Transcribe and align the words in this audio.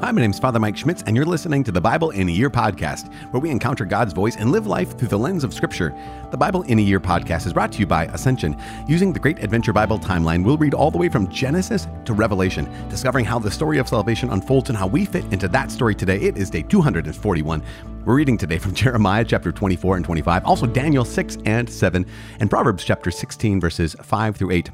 Hi, 0.00 0.10
my 0.12 0.22
name 0.22 0.30
is 0.30 0.38
Father 0.38 0.58
Mike 0.58 0.78
Schmitz, 0.78 1.02
and 1.02 1.14
you're 1.14 1.26
listening 1.26 1.62
to 1.62 1.70
the 1.70 1.80
Bible 1.80 2.08
in 2.08 2.26
a 2.26 2.32
Year 2.32 2.48
podcast, 2.48 3.12
where 3.32 3.40
we 3.40 3.50
encounter 3.50 3.84
God's 3.84 4.14
voice 4.14 4.34
and 4.36 4.50
live 4.50 4.66
life 4.66 4.96
through 4.96 5.08
the 5.08 5.18
lens 5.18 5.44
of 5.44 5.52
Scripture. 5.52 5.94
The 6.30 6.38
Bible 6.38 6.62
in 6.62 6.78
a 6.78 6.82
Year 6.82 6.98
podcast 6.98 7.46
is 7.46 7.52
brought 7.52 7.70
to 7.72 7.80
you 7.80 7.86
by 7.86 8.06
Ascension. 8.06 8.56
Using 8.88 9.12
the 9.12 9.20
Great 9.20 9.44
Adventure 9.44 9.74
Bible 9.74 9.98
timeline, 9.98 10.42
we'll 10.42 10.56
read 10.56 10.72
all 10.72 10.90
the 10.90 10.96
way 10.96 11.10
from 11.10 11.28
Genesis 11.28 11.86
to 12.06 12.14
Revelation, 12.14 12.66
discovering 12.88 13.26
how 13.26 13.38
the 13.38 13.50
story 13.50 13.76
of 13.76 13.88
salvation 13.88 14.30
unfolds 14.30 14.70
and 14.70 14.78
how 14.78 14.86
we 14.86 15.04
fit 15.04 15.30
into 15.34 15.48
that 15.48 15.70
story 15.70 15.94
today. 15.94 16.18
It 16.18 16.38
is 16.38 16.48
day 16.48 16.62
241. 16.62 17.62
We're 18.06 18.14
reading 18.14 18.38
today 18.38 18.56
from 18.56 18.72
Jeremiah 18.74 19.22
chapter 19.22 19.52
24 19.52 19.96
and 19.96 20.04
25, 20.06 20.46
also 20.46 20.64
Daniel 20.66 21.04
6 21.04 21.36
and 21.44 21.68
7, 21.68 22.06
and 22.40 22.48
Proverbs 22.48 22.84
chapter 22.84 23.10
16, 23.10 23.60
verses 23.60 23.94
5 24.00 24.34
through 24.34 24.52
8. 24.52 24.70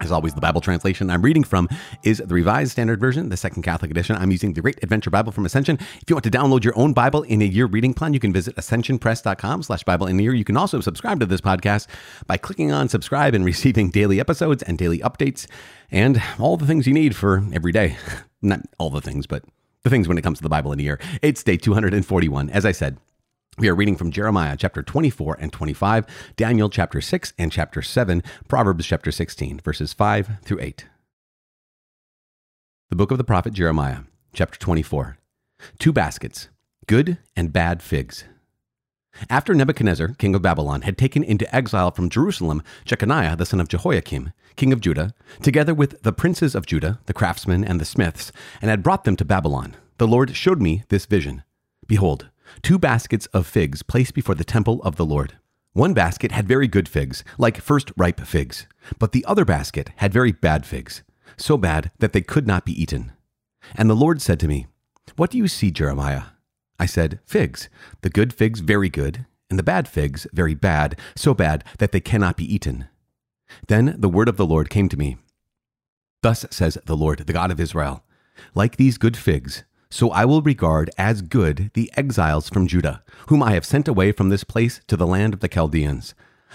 As 0.00 0.12
always, 0.12 0.34
the 0.34 0.40
Bible 0.40 0.60
translation 0.60 1.10
I'm 1.10 1.22
reading 1.22 1.42
from 1.42 1.68
is 2.02 2.18
the 2.18 2.34
Revised 2.34 2.72
Standard 2.72 3.00
Version, 3.00 3.30
the 3.30 3.36
Second 3.36 3.62
Catholic 3.62 3.90
Edition. 3.90 4.16
I'm 4.16 4.30
using 4.30 4.52
the 4.52 4.60
Great 4.60 4.78
Adventure 4.82 5.10
Bible 5.10 5.32
from 5.32 5.46
Ascension. 5.46 5.78
If 5.80 6.04
you 6.08 6.16
want 6.16 6.24
to 6.24 6.30
download 6.30 6.64
your 6.64 6.78
own 6.78 6.92
Bible 6.92 7.22
in 7.22 7.40
a 7.40 7.46
year 7.46 7.66
reading 7.66 7.94
plan, 7.94 8.12
you 8.12 8.20
can 8.20 8.32
visit 8.32 8.56
ascensionpress.com 8.56 9.62
slash 9.62 9.84
Bible 9.84 10.06
in 10.06 10.18
a 10.20 10.22
year. 10.22 10.34
You 10.34 10.44
can 10.44 10.56
also 10.56 10.80
subscribe 10.80 11.20
to 11.20 11.26
this 11.26 11.40
podcast 11.40 11.86
by 12.26 12.36
clicking 12.36 12.72
on 12.72 12.88
subscribe 12.88 13.34
and 13.34 13.44
receiving 13.46 13.90
daily 13.90 14.20
episodes 14.20 14.62
and 14.62 14.76
daily 14.76 14.98
updates 14.98 15.46
and 15.90 16.22
all 16.38 16.56
the 16.56 16.66
things 16.66 16.86
you 16.86 16.92
need 16.92 17.16
for 17.16 17.44
every 17.52 17.72
day. 17.72 17.96
Not 18.42 18.60
all 18.78 18.90
the 18.90 19.00
things, 19.00 19.26
but 19.26 19.44
the 19.82 19.90
things 19.90 20.08
when 20.08 20.18
it 20.18 20.22
comes 20.22 20.38
to 20.38 20.42
the 20.42 20.48
Bible 20.48 20.72
in 20.72 20.80
a 20.80 20.82
year. 20.82 21.00
It's 21.22 21.42
day 21.42 21.56
241. 21.56 22.50
As 22.50 22.66
I 22.66 22.72
said, 22.72 22.98
we 23.58 23.68
are 23.68 23.74
reading 23.74 23.96
from 23.96 24.10
Jeremiah 24.10 24.56
chapter 24.56 24.82
24 24.82 25.38
and 25.40 25.50
25, 25.50 26.06
Daniel 26.36 26.68
chapter 26.68 27.00
6 27.00 27.32
and 27.38 27.50
chapter 27.50 27.80
7, 27.80 28.22
Proverbs 28.48 28.84
chapter 28.84 29.10
16, 29.10 29.60
verses 29.60 29.94
5 29.94 30.40
through 30.42 30.60
8. 30.60 30.86
The 32.90 32.96
book 32.96 33.10
of 33.10 33.18
the 33.18 33.24
prophet 33.24 33.54
Jeremiah, 33.54 34.00
chapter 34.34 34.58
24. 34.58 35.16
Two 35.78 35.92
baskets, 35.92 36.50
good 36.86 37.16
and 37.34 37.50
bad 37.50 37.82
figs. 37.82 38.24
After 39.30 39.54
Nebuchadnezzar, 39.54 40.08
king 40.18 40.34
of 40.34 40.42
Babylon, 40.42 40.82
had 40.82 40.98
taken 40.98 41.24
into 41.24 41.52
exile 41.54 41.90
from 41.90 42.10
Jerusalem 42.10 42.62
Jeconiah 42.84 43.36
the 43.36 43.46
son 43.46 43.60
of 43.60 43.68
Jehoiakim, 43.68 44.32
king 44.56 44.74
of 44.74 44.82
Judah, 44.82 45.14
together 45.40 45.72
with 45.72 46.02
the 46.02 46.12
princes 46.12 46.54
of 46.54 46.66
Judah, 46.66 47.00
the 47.06 47.14
craftsmen 47.14 47.64
and 47.64 47.80
the 47.80 47.86
smiths, 47.86 48.32
and 48.60 48.68
had 48.68 48.82
brought 48.82 49.04
them 49.04 49.16
to 49.16 49.24
Babylon, 49.24 49.74
the 49.96 50.06
Lord 50.06 50.36
showed 50.36 50.60
me 50.60 50.82
this 50.90 51.06
vision. 51.06 51.42
Behold, 51.86 52.28
two 52.62 52.78
baskets 52.78 53.26
of 53.26 53.46
figs 53.46 53.82
placed 53.82 54.14
before 54.14 54.34
the 54.34 54.44
temple 54.44 54.82
of 54.82 54.96
the 54.96 55.04
Lord. 55.04 55.34
One 55.72 55.92
basket 55.92 56.32
had 56.32 56.48
very 56.48 56.68
good 56.68 56.88
figs, 56.88 57.22
like 57.36 57.60
first 57.60 57.92
ripe 57.96 58.20
figs, 58.20 58.66
but 58.98 59.12
the 59.12 59.24
other 59.26 59.44
basket 59.44 59.90
had 59.96 60.12
very 60.12 60.32
bad 60.32 60.64
figs, 60.64 61.02
so 61.36 61.58
bad 61.58 61.90
that 61.98 62.12
they 62.12 62.22
could 62.22 62.46
not 62.46 62.64
be 62.64 62.80
eaten. 62.80 63.12
And 63.74 63.90
the 63.90 63.94
Lord 63.94 64.22
said 64.22 64.40
to 64.40 64.48
me, 64.48 64.66
What 65.16 65.30
do 65.30 65.38
you 65.38 65.48
see, 65.48 65.70
Jeremiah? 65.70 66.22
I 66.78 66.86
said, 66.86 67.20
Figs, 67.26 67.68
the 68.00 68.10
good 68.10 68.32
figs 68.32 68.60
very 68.60 68.88
good, 68.88 69.26
and 69.50 69.58
the 69.58 69.62
bad 69.62 69.88
figs 69.88 70.26
very 70.32 70.54
bad, 70.54 70.98
so 71.14 71.34
bad 71.34 71.64
that 71.78 71.92
they 71.92 72.00
cannot 72.00 72.36
be 72.36 72.52
eaten. 72.52 72.88
Then 73.68 73.96
the 73.98 74.08
word 74.08 74.28
of 74.28 74.36
the 74.36 74.46
Lord 74.46 74.70
came 74.70 74.88
to 74.88 74.96
me. 74.96 75.16
Thus 76.22 76.44
says 76.50 76.78
the 76.86 76.96
Lord, 76.96 77.20
the 77.20 77.32
God 77.32 77.50
of 77.50 77.60
Israel, 77.60 78.02
Like 78.54 78.76
these 78.76 78.98
good 78.98 79.16
figs, 79.16 79.64
so 79.90 80.10
I 80.10 80.24
will 80.24 80.42
regard 80.42 80.90
as 80.98 81.22
good 81.22 81.70
the 81.74 81.90
exiles 81.96 82.48
from 82.48 82.66
Judah, 82.66 83.02
whom 83.28 83.42
I 83.42 83.52
have 83.52 83.64
sent 83.64 83.88
away 83.88 84.12
from 84.12 84.28
this 84.28 84.44
place 84.44 84.80
to 84.88 84.96
the 84.96 85.06
land 85.06 85.34
of 85.34 85.40
the 85.40 85.48
Chaldeans. 85.48 86.14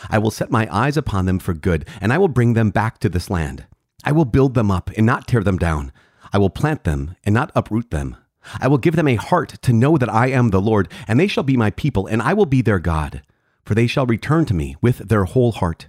I 0.10 0.18
will 0.18 0.32
set 0.32 0.52
my 0.52 0.68
eyes 0.72 0.98
upon 0.98 1.26
them 1.26 1.40
for 1.40 1.54
good, 1.54 1.88
and 2.00 2.12
I 2.12 2.18
will 2.18 2.28
bring 2.28 2.54
them 2.54 2.70
back 2.70 3.00
to 3.00 3.09
this 3.09 3.30
land. 3.30 3.66
I 4.04 4.12
will 4.12 4.26
build 4.26 4.54
them 4.54 4.72
up 4.72 4.90
and 4.98 5.06
not 5.06 5.28
tear 5.28 5.44
them 5.44 5.58
down. 5.58 5.92
I 6.34 6.38
will 6.38 6.50
plant 6.50 6.84
them 6.84 7.16
and 7.24 7.34
not 7.34 7.52
uproot 7.56 7.92
them. 7.92 8.18
I 8.59 8.68
will 8.68 8.78
give 8.78 8.96
them 8.96 9.08
a 9.08 9.16
heart 9.16 9.62
to 9.62 9.74
know 9.74 9.98
that 9.98 10.12
I 10.12 10.28
am 10.28 10.50
the 10.50 10.62
Lord, 10.62 10.92
and 11.08 11.20
they 11.20 11.28
shall 11.28 11.44
be 11.44 11.58
my 11.58 11.70
people, 11.72 12.08
and 12.08 12.22
I 12.22 12.34
will 12.34 12.48
be 12.48 12.62
their 12.62 12.80
God, 12.80 13.22
for 13.63 13.75
they 13.75 13.88
shall 13.88 14.06
return 14.06 14.46
to 14.46 14.53
me 14.53 14.75
with 14.81 15.09
their 15.09 15.25
whole 15.25 15.52
heart. 15.52 15.88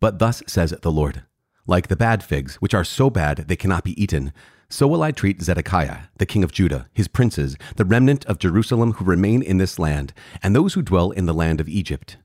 But 0.00 0.18
thus 0.18 0.42
says 0.46 0.74
the 0.82 0.92
Lord 0.92 1.22
Like 1.66 1.88
the 1.88 1.96
bad 1.96 2.24
figs, 2.24 2.56
which 2.56 2.74
are 2.74 2.84
so 2.84 3.08
bad 3.08 3.46
they 3.48 3.56
cannot 3.56 3.84
be 3.84 4.00
eaten, 4.02 4.32
so 4.74 4.88
will 4.88 5.04
I 5.04 5.12
treat 5.12 5.40
Zedekiah, 5.40 6.08
the 6.18 6.26
king 6.26 6.42
of 6.42 6.50
Judah, 6.50 6.88
his 6.92 7.06
princes, 7.06 7.56
the 7.76 7.84
remnant 7.84 8.24
of 8.24 8.40
Jerusalem 8.40 8.94
who 8.94 9.04
remain 9.04 9.40
in 9.40 9.58
this 9.58 9.78
land, 9.78 10.12
and 10.42 10.54
those 10.54 10.74
who 10.74 10.82
dwell 10.82 11.12
in 11.12 11.26
the 11.26 11.32
land 11.32 11.60
of 11.60 11.68
Egypt. 11.68 12.16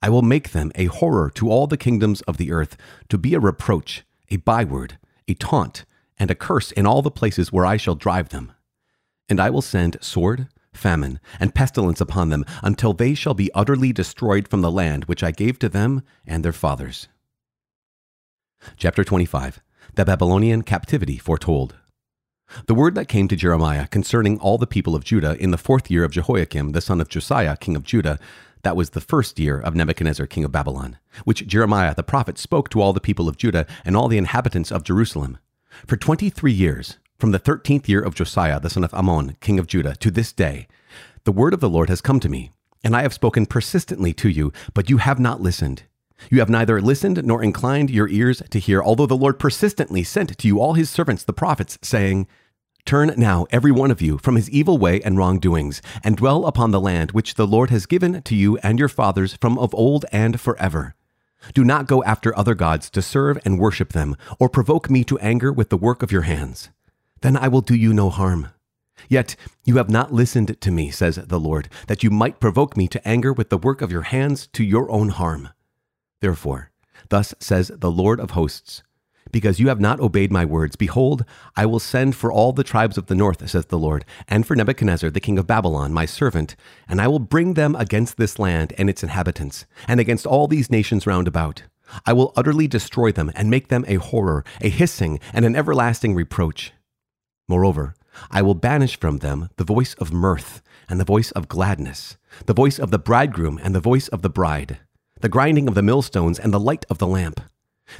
I 0.00 0.08
will 0.08 0.22
make 0.22 0.52
them 0.52 0.70
a 0.76 0.84
horror 0.84 1.30
to 1.30 1.50
all 1.50 1.66
the 1.66 1.76
kingdoms 1.76 2.20
of 2.22 2.36
the 2.36 2.52
earth, 2.52 2.76
to 3.08 3.18
be 3.18 3.34
a 3.34 3.40
reproach, 3.40 4.04
a 4.30 4.36
byword, 4.36 4.98
a 5.26 5.34
taunt, 5.34 5.84
and 6.16 6.30
a 6.30 6.36
curse 6.36 6.70
in 6.70 6.86
all 6.86 7.02
the 7.02 7.10
places 7.10 7.50
where 7.50 7.66
I 7.66 7.76
shall 7.76 7.96
drive 7.96 8.28
them. 8.28 8.52
And 9.28 9.40
I 9.40 9.50
will 9.50 9.60
send 9.60 9.96
sword, 10.00 10.46
famine, 10.72 11.18
and 11.40 11.56
pestilence 11.56 12.00
upon 12.00 12.28
them 12.28 12.44
until 12.62 12.92
they 12.92 13.14
shall 13.14 13.34
be 13.34 13.50
utterly 13.52 13.92
destroyed 13.92 14.46
from 14.46 14.60
the 14.60 14.70
land 14.70 15.06
which 15.06 15.24
I 15.24 15.32
gave 15.32 15.58
to 15.58 15.68
them 15.68 16.02
and 16.24 16.44
their 16.44 16.52
fathers. 16.52 17.08
Chapter 18.76 19.02
25 19.02 19.60
The 19.96 20.04
Babylonian 20.04 20.62
Captivity 20.62 21.18
Foretold. 21.18 21.74
The 22.66 22.74
word 22.74 22.94
that 22.94 23.08
came 23.08 23.28
to 23.28 23.36
Jeremiah 23.36 23.86
concerning 23.86 24.38
all 24.38 24.58
the 24.58 24.66
people 24.66 24.94
of 24.94 25.04
Judah 25.04 25.36
in 25.40 25.50
the 25.50 25.58
fourth 25.58 25.90
year 25.90 26.04
of 26.04 26.12
Jehoiakim, 26.12 26.72
the 26.72 26.80
son 26.80 27.00
of 27.00 27.08
Josiah, 27.08 27.56
king 27.56 27.76
of 27.76 27.84
Judah, 27.84 28.18
that 28.62 28.76
was 28.76 28.90
the 28.90 29.00
first 29.00 29.38
year 29.38 29.58
of 29.60 29.74
Nebuchadnezzar, 29.74 30.26
king 30.26 30.44
of 30.44 30.52
Babylon, 30.52 30.98
which 31.24 31.46
Jeremiah 31.46 31.94
the 31.94 32.02
prophet 32.02 32.38
spoke 32.38 32.68
to 32.70 32.80
all 32.80 32.92
the 32.92 33.00
people 33.00 33.28
of 33.28 33.36
Judah 33.36 33.66
and 33.84 33.96
all 33.96 34.08
the 34.08 34.18
inhabitants 34.18 34.72
of 34.72 34.84
Jerusalem. 34.84 35.38
For 35.86 35.96
twenty 35.96 36.30
three 36.30 36.52
years, 36.52 36.98
from 37.18 37.32
the 37.32 37.38
thirteenth 37.38 37.88
year 37.88 38.00
of 38.00 38.14
Josiah, 38.14 38.60
the 38.60 38.70
son 38.70 38.84
of 38.84 38.94
Amon, 38.94 39.36
king 39.40 39.58
of 39.58 39.66
Judah, 39.66 39.94
to 39.96 40.10
this 40.10 40.32
day, 40.32 40.66
the 41.24 41.32
word 41.32 41.54
of 41.54 41.60
the 41.60 41.70
Lord 41.70 41.88
has 41.88 42.00
come 42.00 42.20
to 42.20 42.28
me, 42.28 42.52
and 42.82 42.96
I 42.96 43.02
have 43.02 43.14
spoken 43.14 43.46
persistently 43.46 44.12
to 44.14 44.28
you, 44.28 44.52
but 44.74 44.90
you 44.90 44.98
have 44.98 45.20
not 45.20 45.40
listened. 45.40 45.82
You 46.30 46.40
have 46.40 46.48
neither 46.48 46.80
listened 46.80 47.24
nor 47.24 47.42
inclined 47.42 47.90
your 47.90 48.08
ears 48.08 48.42
to 48.50 48.58
hear, 48.58 48.82
although 48.82 49.06
the 49.06 49.16
Lord 49.16 49.38
persistently 49.38 50.02
sent 50.02 50.36
to 50.38 50.48
you 50.48 50.60
all 50.60 50.74
his 50.74 50.90
servants, 50.90 51.24
the 51.24 51.32
prophets, 51.32 51.78
saying, 51.82 52.26
Turn 52.84 53.12
now, 53.16 53.46
every 53.50 53.72
one 53.72 53.90
of 53.90 54.00
you, 54.00 54.18
from 54.18 54.36
his 54.36 54.48
evil 54.50 54.78
way 54.78 55.00
and 55.02 55.18
wrongdoings, 55.18 55.82
and 56.04 56.16
dwell 56.16 56.46
upon 56.46 56.70
the 56.70 56.80
land 56.80 57.10
which 57.10 57.34
the 57.34 57.46
Lord 57.46 57.70
has 57.70 57.84
given 57.84 58.22
to 58.22 58.34
you 58.36 58.58
and 58.58 58.78
your 58.78 58.88
fathers 58.88 59.34
from 59.40 59.58
of 59.58 59.74
old 59.74 60.04
and 60.12 60.40
forever. 60.40 60.94
Do 61.52 61.64
not 61.64 61.88
go 61.88 62.02
after 62.04 62.36
other 62.36 62.54
gods 62.54 62.88
to 62.90 63.02
serve 63.02 63.38
and 63.44 63.58
worship 63.58 63.92
them, 63.92 64.16
or 64.38 64.48
provoke 64.48 64.88
me 64.88 65.04
to 65.04 65.18
anger 65.18 65.52
with 65.52 65.68
the 65.68 65.76
work 65.76 66.02
of 66.02 66.12
your 66.12 66.22
hands. 66.22 66.70
Then 67.22 67.36
I 67.36 67.48
will 67.48 67.60
do 67.60 67.74
you 67.74 67.92
no 67.92 68.08
harm. 68.08 68.50
Yet 69.08 69.36
you 69.64 69.76
have 69.76 69.90
not 69.90 70.12
listened 70.12 70.60
to 70.60 70.70
me, 70.70 70.90
says 70.90 71.16
the 71.16 71.40
Lord, 71.40 71.68
that 71.88 72.02
you 72.02 72.10
might 72.10 72.40
provoke 72.40 72.76
me 72.76 72.88
to 72.88 73.08
anger 73.08 73.32
with 73.32 73.50
the 73.50 73.58
work 73.58 73.82
of 73.82 73.92
your 73.92 74.02
hands 74.02 74.46
to 74.52 74.64
your 74.64 74.90
own 74.90 75.10
harm. 75.10 75.50
Therefore, 76.26 76.72
thus 77.08 77.36
says 77.38 77.70
the 77.72 77.88
Lord 77.88 78.18
of 78.18 78.32
hosts, 78.32 78.82
because 79.30 79.60
you 79.60 79.68
have 79.68 79.78
not 79.78 80.00
obeyed 80.00 80.32
my 80.32 80.44
words, 80.44 80.74
behold, 80.74 81.24
I 81.54 81.66
will 81.66 81.78
send 81.78 82.16
for 82.16 82.32
all 82.32 82.52
the 82.52 82.64
tribes 82.64 82.98
of 82.98 83.06
the 83.06 83.14
north, 83.14 83.48
says 83.48 83.66
the 83.66 83.78
Lord, 83.78 84.04
and 84.26 84.44
for 84.44 84.56
Nebuchadnezzar, 84.56 85.08
the 85.10 85.20
king 85.20 85.38
of 85.38 85.46
Babylon, 85.46 85.92
my 85.92 86.04
servant, 86.04 86.56
and 86.88 87.00
I 87.00 87.06
will 87.06 87.20
bring 87.20 87.54
them 87.54 87.76
against 87.76 88.16
this 88.16 88.40
land 88.40 88.72
and 88.76 88.90
its 88.90 89.04
inhabitants, 89.04 89.66
and 89.86 90.00
against 90.00 90.26
all 90.26 90.48
these 90.48 90.68
nations 90.68 91.06
round 91.06 91.28
about. 91.28 91.62
I 92.04 92.12
will 92.12 92.32
utterly 92.34 92.66
destroy 92.66 93.12
them 93.12 93.30
and 93.36 93.48
make 93.48 93.68
them 93.68 93.84
a 93.86 93.94
horror, 93.94 94.44
a 94.60 94.68
hissing, 94.68 95.20
and 95.32 95.44
an 95.44 95.54
everlasting 95.54 96.16
reproach. 96.16 96.72
Moreover, 97.46 97.94
I 98.32 98.42
will 98.42 98.54
banish 98.56 98.98
from 98.98 99.18
them 99.18 99.50
the 99.58 99.64
voice 99.64 99.94
of 99.94 100.12
mirth 100.12 100.60
and 100.88 100.98
the 100.98 101.04
voice 101.04 101.30
of 101.30 101.46
gladness, 101.46 102.16
the 102.46 102.52
voice 102.52 102.80
of 102.80 102.90
the 102.90 102.98
bridegroom 102.98 103.60
and 103.62 103.76
the 103.76 103.80
voice 103.80 104.08
of 104.08 104.22
the 104.22 104.30
bride 104.30 104.80
the 105.20 105.28
grinding 105.28 105.68
of 105.68 105.74
the 105.74 105.82
millstones, 105.82 106.38
and 106.38 106.52
the 106.52 106.60
light 106.60 106.84
of 106.90 106.98
the 106.98 107.06
lamp. 107.06 107.40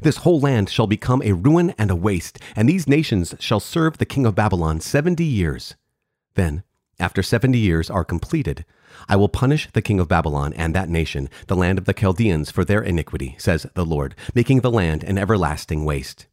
This 0.03 0.19
whole 0.19 0.41
land 0.41 0.69
shall 0.69 0.87
become 0.87 1.23
a 1.23 1.33
ruin 1.33 1.75
and 1.79 1.91
a 1.91 1.97
waste, 1.97 2.39
and 2.57 2.69
these 2.69 2.89
nations 2.89 3.35
shall 3.39 3.61
serve 3.61 3.99
the 3.99 4.05
king 4.05 4.27
of 4.27 4.35
Babylon 4.35 4.81
seventy 4.81 5.25
years. 5.25 5.77
Then, 6.35 6.65
after 6.99 7.23
seventy 7.23 7.59
years 7.59 7.89
are 7.89 8.05
completed, 8.05 8.65
I 9.09 9.17
will 9.17 9.29
punish 9.29 9.69
the 9.73 9.83
king 9.83 10.01
of 10.01 10.09
Babylon 10.09 10.53
and 10.55 10.75
that 10.75 10.89
nation, 10.89 11.29
the 11.47 11.57
land 11.57 11.79
of 11.79 11.85
the 11.85 11.95
Chaldeans, 11.95 12.51
for 12.51 12.65
their 12.65 12.83
iniquity, 12.83 13.37
says 13.39 13.67
the 13.75 13.85
Lord, 13.85 14.15
making 14.35 14.61
the 14.61 14.71
land 14.71 15.05
an 15.05 15.19
everlasting 15.19 15.85
waste. 15.85 16.27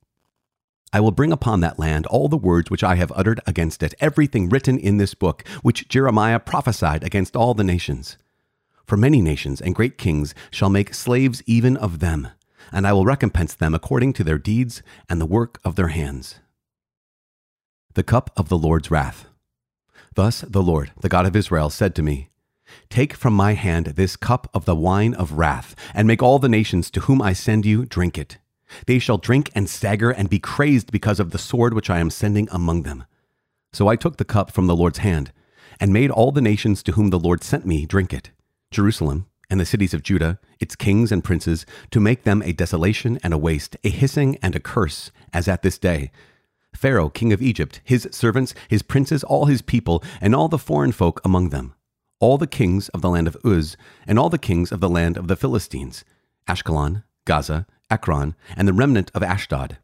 I 0.91 0.99
will 0.99 1.11
bring 1.11 1.31
upon 1.31 1.59
that 1.59 1.79
land 1.79 2.05
all 2.05 2.29
the 2.29 2.37
words 2.37 2.69
which 2.69 2.83
I 2.83 2.95
have 2.95 3.11
uttered 3.15 3.41
against 3.45 3.83
it, 3.83 3.93
everything 3.99 4.47
written 4.47 4.77
in 4.77 4.97
this 4.97 5.13
book, 5.13 5.43
which 5.61 5.87
Jeremiah 5.89 6.39
prophesied 6.39 7.03
against 7.03 7.35
all 7.35 7.53
the 7.53 7.63
nations. 7.63 8.17
For 8.85 8.97
many 8.97 9.21
nations 9.21 9.61
and 9.61 9.73
great 9.73 9.97
kings 9.97 10.35
shall 10.51 10.69
make 10.69 10.93
slaves 10.93 11.41
even 11.45 11.77
of 11.77 11.99
them, 11.99 12.27
and 12.71 12.85
I 12.85 12.93
will 12.93 13.05
recompense 13.05 13.55
them 13.55 13.73
according 13.73 14.13
to 14.13 14.23
their 14.23 14.37
deeds 14.37 14.81
and 15.09 15.21
the 15.21 15.25
work 15.25 15.59
of 15.63 15.75
their 15.75 15.87
hands. 15.87 16.39
The 17.93 18.03
cup 18.03 18.29
of 18.35 18.49
the 18.49 18.57
Lord's 18.57 18.91
wrath. 18.91 19.25
Thus 20.15 20.41
the 20.41 20.61
Lord, 20.61 20.91
the 20.99 21.09
God 21.09 21.25
of 21.25 21.35
Israel, 21.35 21.69
said 21.69 21.95
to 21.95 22.01
me, 22.01 22.29
Take 22.89 23.13
from 23.13 23.33
my 23.33 23.53
hand 23.53 23.87
this 23.87 24.15
cup 24.15 24.49
of 24.53 24.65
the 24.65 24.75
wine 24.75 25.13
of 25.13 25.33
wrath, 25.33 25.75
and 25.93 26.07
make 26.07 26.21
all 26.21 26.39
the 26.39 26.49
nations 26.49 26.89
to 26.91 27.01
whom 27.01 27.21
I 27.21 27.33
send 27.33 27.65
you 27.65 27.85
drink 27.85 28.17
it. 28.17 28.37
They 28.87 28.99
shall 28.99 29.17
drink 29.17 29.51
and 29.55 29.69
stagger 29.69 30.11
and 30.11 30.29
be 30.29 30.39
crazed 30.39 30.91
because 30.91 31.19
of 31.19 31.31
the 31.31 31.37
sword 31.37 31.73
which 31.73 31.89
I 31.89 31.99
am 31.99 32.09
sending 32.09 32.49
among 32.51 32.83
them. 32.83 33.05
So 33.71 33.87
I 33.87 33.95
took 33.95 34.17
the 34.17 34.25
cup 34.25 34.51
from 34.51 34.67
the 34.67 34.75
Lord's 34.75 34.99
hand, 34.99 35.31
and 35.79 35.93
made 35.93 36.11
all 36.11 36.31
the 36.31 36.41
nations 36.41 36.83
to 36.83 36.93
whom 36.93 37.11
the 37.11 37.19
Lord 37.19 37.43
sent 37.43 37.65
me 37.65 37.85
drink 37.85 38.13
it 38.13 38.31
Jerusalem, 38.73 39.27
and 39.49 39.59
the 39.59 39.65
cities 39.65 39.93
of 39.93 40.03
Judah, 40.03 40.39
its 40.59 40.75
kings 40.75 41.11
and 41.11 41.23
princes, 41.23 41.65
to 41.91 41.99
make 41.99 42.23
them 42.23 42.41
a 42.41 42.53
desolation 42.53 43.19
and 43.23 43.33
a 43.33 43.37
waste, 43.37 43.77
a 43.83 43.89
hissing 43.89 44.37
and 44.41 44.55
a 44.55 44.59
curse, 44.59 45.11
as 45.31 45.47
at 45.47 45.61
this 45.61 45.77
day. 45.77 46.11
Pharaoh, 46.75 47.09
king 47.09 47.31
of 47.31 47.41
Egypt, 47.41 47.79
his 47.83 48.07
servants, 48.11 48.55
his 48.67 48.81
princes, 48.81 49.23
all 49.23 49.45
his 49.45 49.61
people, 49.61 50.03
and 50.19 50.33
all 50.33 50.47
the 50.47 50.57
foreign 50.57 50.91
folk 50.91 51.21
among 51.23 51.49
them, 51.49 51.75
all 52.19 52.37
the 52.37 52.47
kings 52.47 52.89
of 52.89 53.01
the 53.01 53.09
land 53.09 53.27
of 53.27 53.37
Uz, 53.45 53.77
and 54.07 54.17
all 54.17 54.29
the 54.29 54.37
kings 54.39 54.71
of 54.71 54.79
the 54.79 54.89
land 54.89 55.17
of 55.17 55.27
the 55.27 55.35
Philistines, 55.35 56.03
Ashkelon, 56.47 57.03
Gaza, 57.25 57.67
Ekron, 57.91 58.35
and 58.57 58.67
the 58.67 58.73
remnant 58.73 59.11
of 59.13 59.21
Ashdod, 59.21 59.77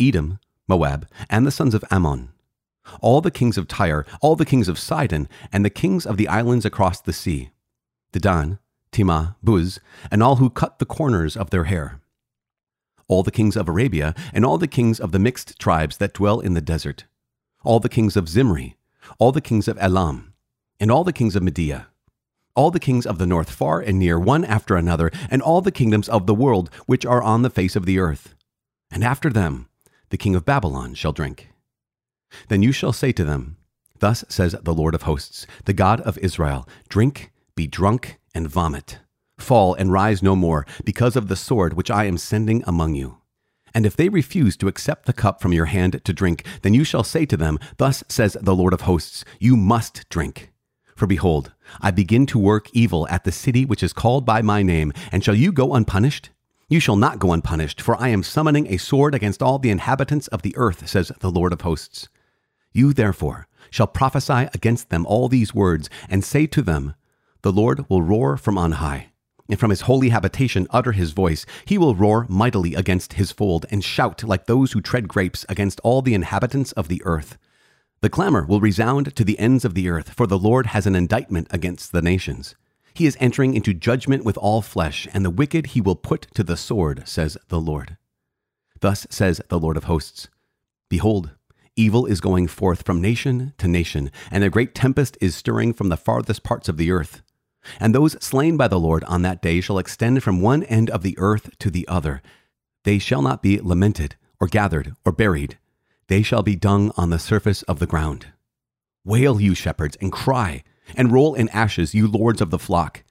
Edom, 0.00 0.38
Moab, 0.68 1.08
and 1.28 1.44
the 1.44 1.50
sons 1.50 1.74
of 1.74 1.84
Ammon, 1.90 2.28
all 3.00 3.20
the 3.20 3.30
kings 3.30 3.58
of 3.58 3.68
Tyre, 3.68 4.06
all 4.20 4.36
the 4.36 4.44
kings 4.44 4.68
of 4.68 4.78
Sidon, 4.78 5.28
and 5.52 5.64
the 5.64 5.70
kings 5.70 6.06
of 6.06 6.16
the 6.16 6.28
islands 6.28 6.64
across 6.64 7.00
the 7.00 7.12
sea, 7.12 7.50
Dedan, 8.12 8.58
Tema, 8.90 9.36
Buz, 9.42 9.80
and 10.10 10.22
all 10.22 10.36
who 10.36 10.50
cut 10.50 10.78
the 10.78 10.86
corners 10.86 11.36
of 11.36 11.50
their 11.50 11.64
hair, 11.64 12.00
all 13.08 13.22
the 13.22 13.30
kings 13.30 13.56
of 13.56 13.68
Arabia, 13.68 14.14
and 14.32 14.44
all 14.44 14.58
the 14.58 14.66
kings 14.66 15.00
of 15.00 15.12
the 15.12 15.18
mixed 15.18 15.58
tribes 15.58 15.96
that 15.96 16.14
dwell 16.14 16.40
in 16.40 16.54
the 16.54 16.60
desert, 16.60 17.04
all 17.64 17.80
the 17.80 17.88
kings 17.88 18.16
of 18.16 18.28
Zimri, 18.28 18.76
all 19.18 19.32
the 19.32 19.40
kings 19.40 19.68
of 19.68 19.78
Elam, 19.80 20.34
and 20.78 20.90
all 20.90 21.04
the 21.04 21.12
kings 21.12 21.36
of 21.36 21.42
Media, 21.42 21.88
all 22.54 22.70
the 22.70 22.80
kings 22.80 23.06
of 23.06 23.18
the 23.18 23.26
north 23.26 23.50
far 23.50 23.80
and 23.80 23.98
near, 23.98 24.18
one 24.18 24.44
after 24.44 24.76
another, 24.76 25.10
and 25.30 25.40
all 25.40 25.60
the 25.60 25.72
kingdoms 25.72 26.08
of 26.08 26.26
the 26.26 26.34
world 26.34 26.70
which 26.86 27.06
are 27.06 27.22
on 27.22 27.42
the 27.42 27.50
face 27.50 27.76
of 27.76 27.86
the 27.86 27.98
earth. 27.98 28.34
And 28.90 29.02
after 29.02 29.30
them, 29.30 29.68
the 30.10 30.18
king 30.18 30.34
of 30.34 30.44
Babylon 30.44 30.94
shall 30.94 31.12
drink. 31.12 31.48
Then 32.48 32.62
you 32.62 32.72
shall 32.72 32.92
say 32.92 33.12
to 33.12 33.24
them, 33.24 33.56
Thus 34.00 34.24
says 34.28 34.54
the 34.62 34.74
Lord 34.74 34.94
of 34.94 35.02
hosts, 35.02 35.46
the 35.64 35.72
God 35.72 36.00
of 36.02 36.18
Israel 36.18 36.68
Drink, 36.88 37.31
be 37.54 37.66
drunk, 37.66 38.18
and 38.34 38.48
vomit. 38.48 39.00
Fall 39.38 39.74
and 39.74 39.92
rise 39.92 40.22
no 40.22 40.36
more, 40.36 40.66
because 40.84 41.16
of 41.16 41.28
the 41.28 41.36
sword 41.36 41.74
which 41.74 41.90
I 41.90 42.04
am 42.04 42.18
sending 42.18 42.62
among 42.66 42.94
you. 42.94 43.18
And 43.74 43.86
if 43.86 43.96
they 43.96 44.08
refuse 44.08 44.56
to 44.58 44.68
accept 44.68 45.06
the 45.06 45.12
cup 45.12 45.40
from 45.40 45.52
your 45.52 45.66
hand 45.66 46.02
to 46.04 46.12
drink, 46.12 46.44
then 46.62 46.74
you 46.74 46.84
shall 46.84 47.04
say 47.04 47.24
to 47.26 47.36
them, 47.36 47.58
Thus 47.78 48.04
says 48.08 48.36
the 48.40 48.54
Lord 48.54 48.72
of 48.72 48.82
hosts, 48.82 49.24
You 49.40 49.56
must 49.56 50.08
drink. 50.08 50.52
For 50.94 51.06
behold, 51.06 51.52
I 51.80 51.90
begin 51.90 52.26
to 52.26 52.38
work 52.38 52.68
evil 52.72 53.08
at 53.08 53.24
the 53.24 53.32
city 53.32 53.64
which 53.64 53.82
is 53.82 53.92
called 53.92 54.26
by 54.26 54.42
my 54.42 54.62
name, 54.62 54.92
and 55.10 55.24
shall 55.24 55.34
you 55.34 55.52
go 55.52 55.74
unpunished? 55.74 56.30
You 56.68 56.80
shall 56.80 56.96
not 56.96 57.18
go 57.18 57.32
unpunished, 57.32 57.80
for 57.80 58.00
I 58.00 58.08
am 58.08 58.22
summoning 58.22 58.66
a 58.66 58.78
sword 58.78 59.14
against 59.14 59.42
all 59.42 59.58
the 59.58 59.70
inhabitants 59.70 60.28
of 60.28 60.42
the 60.42 60.56
earth, 60.56 60.88
says 60.88 61.10
the 61.20 61.30
Lord 61.30 61.52
of 61.52 61.62
hosts. 61.62 62.08
You 62.72 62.92
therefore 62.92 63.48
shall 63.70 63.86
prophesy 63.86 64.48
against 64.54 64.90
them 64.90 65.06
all 65.06 65.28
these 65.28 65.54
words, 65.54 65.88
and 66.08 66.22
say 66.22 66.46
to 66.46 66.62
them, 66.62 66.94
The 67.42 67.52
Lord 67.52 67.88
will 67.88 68.02
roar 68.02 68.36
from 68.36 68.56
on 68.56 68.72
high, 68.72 69.08
and 69.48 69.58
from 69.58 69.70
his 69.70 69.82
holy 69.82 70.10
habitation 70.10 70.68
utter 70.70 70.92
his 70.92 71.10
voice. 71.10 71.44
He 71.64 71.76
will 71.76 71.96
roar 71.96 72.24
mightily 72.28 72.76
against 72.76 73.14
his 73.14 73.32
fold, 73.32 73.66
and 73.68 73.82
shout 73.82 74.22
like 74.22 74.46
those 74.46 74.72
who 74.72 74.80
tread 74.80 75.08
grapes 75.08 75.44
against 75.48 75.80
all 75.80 76.02
the 76.02 76.14
inhabitants 76.14 76.70
of 76.72 76.86
the 76.86 77.02
earth. 77.04 77.36
The 78.00 78.10
clamor 78.10 78.46
will 78.46 78.60
resound 78.60 79.16
to 79.16 79.24
the 79.24 79.38
ends 79.40 79.64
of 79.64 79.74
the 79.74 79.88
earth, 79.88 80.10
for 80.10 80.28
the 80.28 80.38
Lord 80.38 80.66
has 80.66 80.86
an 80.86 80.94
indictment 80.94 81.48
against 81.50 81.90
the 81.90 82.00
nations. 82.00 82.54
He 82.94 83.06
is 83.06 83.16
entering 83.18 83.54
into 83.54 83.74
judgment 83.74 84.24
with 84.24 84.38
all 84.38 84.62
flesh, 84.62 85.08
and 85.12 85.24
the 85.24 85.30
wicked 85.30 85.68
he 85.68 85.80
will 85.80 85.96
put 85.96 86.28
to 86.34 86.44
the 86.44 86.56
sword, 86.56 87.08
says 87.08 87.36
the 87.48 87.60
Lord. 87.60 87.96
Thus 88.80 89.04
says 89.10 89.40
the 89.48 89.58
Lord 89.58 89.76
of 89.76 89.84
hosts 89.84 90.28
Behold, 90.88 91.30
Evil 91.74 92.04
is 92.04 92.20
going 92.20 92.48
forth 92.48 92.84
from 92.84 93.00
nation 93.00 93.54
to 93.56 93.66
nation, 93.66 94.12
and 94.30 94.44
a 94.44 94.50
great 94.50 94.74
tempest 94.74 95.16
is 95.20 95.34
stirring 95.34 95.72
from 95.72 95.88
the 95.88 95.96
farthest 95.96 96.42
parts 96.42 96.68
of 96.68 96.76
the 96.76 96.90
earth. 96.90 97.22
And 97.78 97.94
those 97.94 98.22
slain 98.24 98.56
by 98.56 98.68
the 98.68 98.80
Lord 98.80 99.04
on 99.04 99.22
that 99.22 99.42
day 99.42 99.60
shall 99.60 99.78
extend 99.78 100.22
from 100.22 100.40
one 100.40 100.62
end 100.64 100.90
of 100.90 101.02
the 101.02 101.16
earth 101.18 101.56
to 101.58 101.70
the 101.70 101.86
other. 101.88 102.22
They 102.84 102.98
shall 102.98 103.22
not 103.22 103.42
be 103.42 103.60
lamented, 103.60 104.16
or 104.40 104.48
gathered, 104.48 104.96
or 105.04 105.12
buried. 105.12 105.58
They 106.08 106.22
shall 106.22 106.42
be 106.42 106.56
dung 106.56 106.92
on 106.96 107.10
the 107.10 107.18
surface 107.18 107.62
of 107.62 107.78
the 107.78 107.86
ground. 107.86 108.26
Wail, 109.04 109.40
you 109.40 109.54
shepherds, 109.54 109.96
and 110.00 110.12
cry, 110.12 110.64
and 110.96 111.12
roll 111.12 111.34
in 111.34 111.48
ashes, 111.50 111.94
you 111.94 112.06
lords 112.06 112.40
of 112.40 112.50
the 112.50 112.58
flock. 112.58 113.04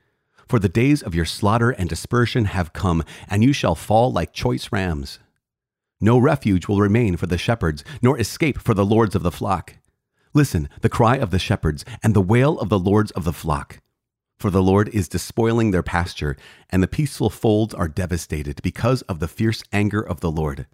For 0.47 0.59
the 0.59 0.69
days 0.69 1.01
of 1.01 1.15
your 1.15 1.25
slaughter 1.25 1.71
and 1.71 1.87
dispersion 1.87 2.45
have 2.45 2.73
come, 2.73 3.03
and 3.29 3.43
you 3.43 3.53
shall 3.53 3.75
fall 3.75 4.11
like 4.11 4.33
choice 4.33 4.69
rams. 4.71 5.19
No 6.01 6.17
refuge 6.17 6.67
will 6.67 6.79
remain 6.79 7.15
for 7.15 7.27
the 7.27 7.37
shepherds, 7.37 7.83
nor 8.01 8.19
escape 8.19 8.59
for 8.59 8.73
the 8.73 8.85
lords 8.85 9.15
of 9.15 9.23
the 9.23 9.31
flock. 9.31 9.75
Listen, 10.33 10.67
the 10.81 10.89
cry 10.89 11.15
of 11.15 11.31
the 11.31 11.39
shepherds, 11.39 11.85
and 12.03 12.13
the 12.13 12.21
wail 12.21 12.59
of 12.59 12.69
the 12.69 12.79
lords 12.79 13.11
of 13.11 13.23
the 13.23 13.33
flock. 13.33 13.79
For 14.41 14.49
the 14.49 14.63
Lord 14.63 14.89
is 14.89 15.07
despoiling 15.07 15.69
their 15.69 15.83
pasture, 15.83 16.35
and 16.71 16.81
the 16.81 16.87
peaceful 16.87 17.29
folds 17.29 17.75
are 17.75 17.87
devastated 17.87 18.59
because 18.63 19.03
of 19.03 19.19
the 19.19 19.27
fierce 19.27 19.63
anger 19.71 20.01
of 20.01 20.21
the 20.21 20.31
Lord. 20.31 20.65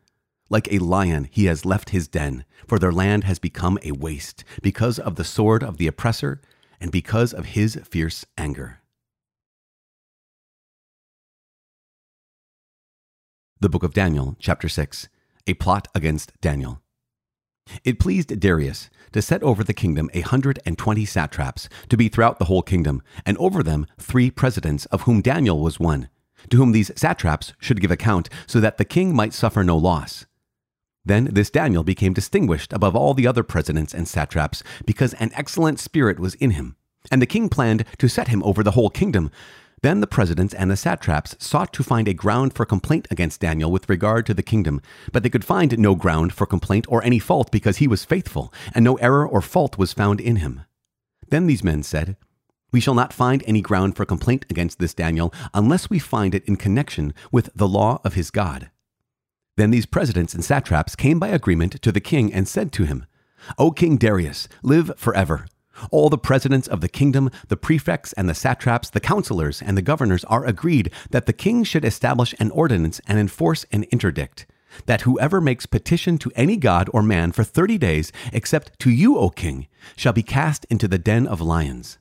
Like 0.49 0.71
a 0.71 0.79
lion, 0.79 1.27
he 1.29 1.47
has 1.47 1.65
left 1.65 1.89
his 1.89 2.07
den, 2.07 2.45
for 2.65 2.79
their 2.79 2.93
land 2.93 3.25
has 3.25 3.39
become 3.39 3.77
a 3.83 3.91
waste, 3.91 4.45
because 4.61 4.99
of 4.99 5.15
the 5.17 5.25
sword 5.25 5.63
of 5.63 5.75
the 5.75 5.87
oppressor, 5.87 6.39
and 6.79 6.93
because 6.93 7.33
of 7.33 7.47
his 7.47 7.75
fierce 7.83 8.25
anger. 8.37 8.79
The 13.59 13.67
Book 13.67 13.83
of 13.83 13.93
Daniel, 13.93 14.37
chapter 14.39 14.69
6 14.69 15.09
a 15.45 15.55
plot 15.55 15.89
against 15.93 16.31
Daniel. 16.39 16.81
It 17.83 17.99
pleased 17.99 18.39
Darius 18.39 18.89
to 19.11 19.21
set 19.21 19.43
over 19.43 19.63
the 19.63 19.73
kingdom 19.73 20.09
a 20.13 20.21
hundred 20.21 20.59
and 20.65 20.77
twenty 20.77 21.05
satraps 21.05 21.69
to 21.89 21.97
be 21.97 22.09
throughout 22.09 22.39
the 22.39 22.45
whole 22.45 22.61
kingdom, 22.61 23.01
and 23.25 23.37
over 23.37 23.63
them 23.63 23.87
three 23.97 24.29
presidents, 24.29 24.85
of 24.87 25.01
whom 25.01 25.21
Daniel 25.21 25.59
was 25.59 25.79
one, 25.79 26.09
to 26.49 26.57
whom 26.57 26.71
these 26.71 26.91
satraps 26.95 27.53
should 27.59 27.81
give 27.81 27.91
account, 27.91 28.29
so 28.45 28.59
that 28.59 28.77
the 28.77 28.85
king 28.85 29.15
might 29.15 29.33
suffer 29.33 29.63
no 29.63 29.77
loss. 29.77 30.25
Then 31.05 31.25
this 31.31 31.49
Daniel 31.49 31.83
became 31.83 32.13
distinguished 32.13 32.73
above 32.73 32.95
all 32.95 33.13
the 33.13 33.27
other 33.27 33.43
presidents 33.43 33.93
and 33.93 34.07
satraps, 34.07 34.61
because 34.85 35.13
an 35.13 35.31
excellent 35.33 35.79
spirit 35.79 36.19
was 36.19 36.35
in 36.35 36.51
him. 36.51 36.75
And 37.09 37.21
the 37.21 37.25
king 37.25 37.47
planned 37.47 37.85
to 37.99 38.09
set 38.09 38.27
him 38.27 38.43
over 38.43 38.61
the 38.61 38.71
whole 38.71 38.89
kingdom, 38.89 39.31
then 39.81 40.01
the 40.01 40.07
presidents 40.07 40.53
and 40.53 40.71
the 40.71 40.77
satraps 40.77 41.35
sought 41.39 41.71
to 41.73 41.83
find 41.83 42.07
a 42.07 42.13
ground 42.13 42.53
for 42.53 42.65
complaint 42.65 43.07
against 43.11 43.41
Daniel 43.41 43.71
with 43.71 43.89
regard 43.89 44.25
to 44.25 44.33
the 44.33 44.41
kingdom, 44.41 44.81
but 45.11 45.21
they 45.21 45.29
could 45.29 45.45
find 45.45 45.77
no 45.77 45.93
ground 45.93 46.33
for 46.33 46.47
complaint 46.47 46.85
or 46.89 47.03
any 47.03 47.19
fault 47.19 47.51
because 47.51 47.77
he 47.77 47.87
was 47.87 48.03
faithful, 48.03 48.51
and 48.73 48.83
no 48.83 48.95
error 48.95 49.27
or 49.27 49.41
fault 49.41 49.77
was 49.77 49.93
found 49.93 50.19
in 50.19 50.37
him. 50.37 50.61
Then 51.29 51.45
these 51.45 51.63
men 51.63 51.83
said, 51.83 52.17
We 52.71 52.79
shall 52.79 52.95
not 52.95 53.13
find 53.13 53.43
any 53.45 53.61
ground 53.61 53.95
for 53.95 54.05
complaint 54.05 54.45
against 54.49 54.79
this 54.79 54.95
Daniel 54.95 55.31
unless 55.53 55.89
we 55.89 55.99
find 55.99 56.33
it 56.33 56.45
in 56.45 56.55
connection 56.55 57.13
with 57.31 57.51
the 57.53 57.67
law 57.67 58.01
of 58.03 58.15
his 58.15 58.31
God. 58.31 58.71
Then 59.57 59.69
these 59.71 59.85
presidents 59.85 60.33
and 60.33 60.43
satraps 60.43 60.95
came 60.95 61.19
by 61.19 61.29
agreement 61.29 61.81
to 61.81 61.91
the 61.91 61.99
king 61.99 62.33
and 62.33 62.47
said 62.47 62.71
to 62.73 62.85
him, 62.85 63.05
O 63.57 63.71
King 63.71 63.97
Darius, 63.97 64.47
live 64.63 64.91
forever. 64.97 65.45
All 65.91 66.09
the 66.09 66.17
presidents 66.17 66.67
of 66.67 66.81
the 66.81 66.89
kingdom, 66.89 67.29
the 67.47 67.57
prefects 67.57 68.13
and 68.13 68.27
the 68.27 68.33
satraps, 68.33 68.89
the 68.89 68.99
counselors 68.99 69.61
and 69.61 69.77
the 69.77 69.81
governors 69.81 70.23
are 70.25 70.45
agreed 70.45 70.91
that 71.11 71.25
the 71.25 71.33
king 71.33 71.63
should 71.63 71.85
establish 71.85 72.33
an 72.39 72.51
ordinance 72.51 72.99
and 73.07 73.19
enforce 73.19 73.65
an 73.71 73.83
interdict, 73.91 74.45
that 74.85 75.01
whoever 75.01 75.39
makes 75.39 75.65
petition 75.65 76.17
to 76.17 76.31
any 76.35 76.57
god 76.57 76.89
or 76.93 77.01
man 77.01 77.31
for 77.31 77.43
thirty 77.43 77.77
days, 77.77 78.11
except 78.33 78.77
to 78.79 78.89
you, 78.89 79.17
O 79.17 79.29
king, 79.29 79.67
shall 79.95 80.13
be 80.13 80.23
cast 80.23 80.65
into 80.65 80.87
the 80.87 80.97
den 80.97 81.27
of 81.27 81.41
lions. 81.41 81.97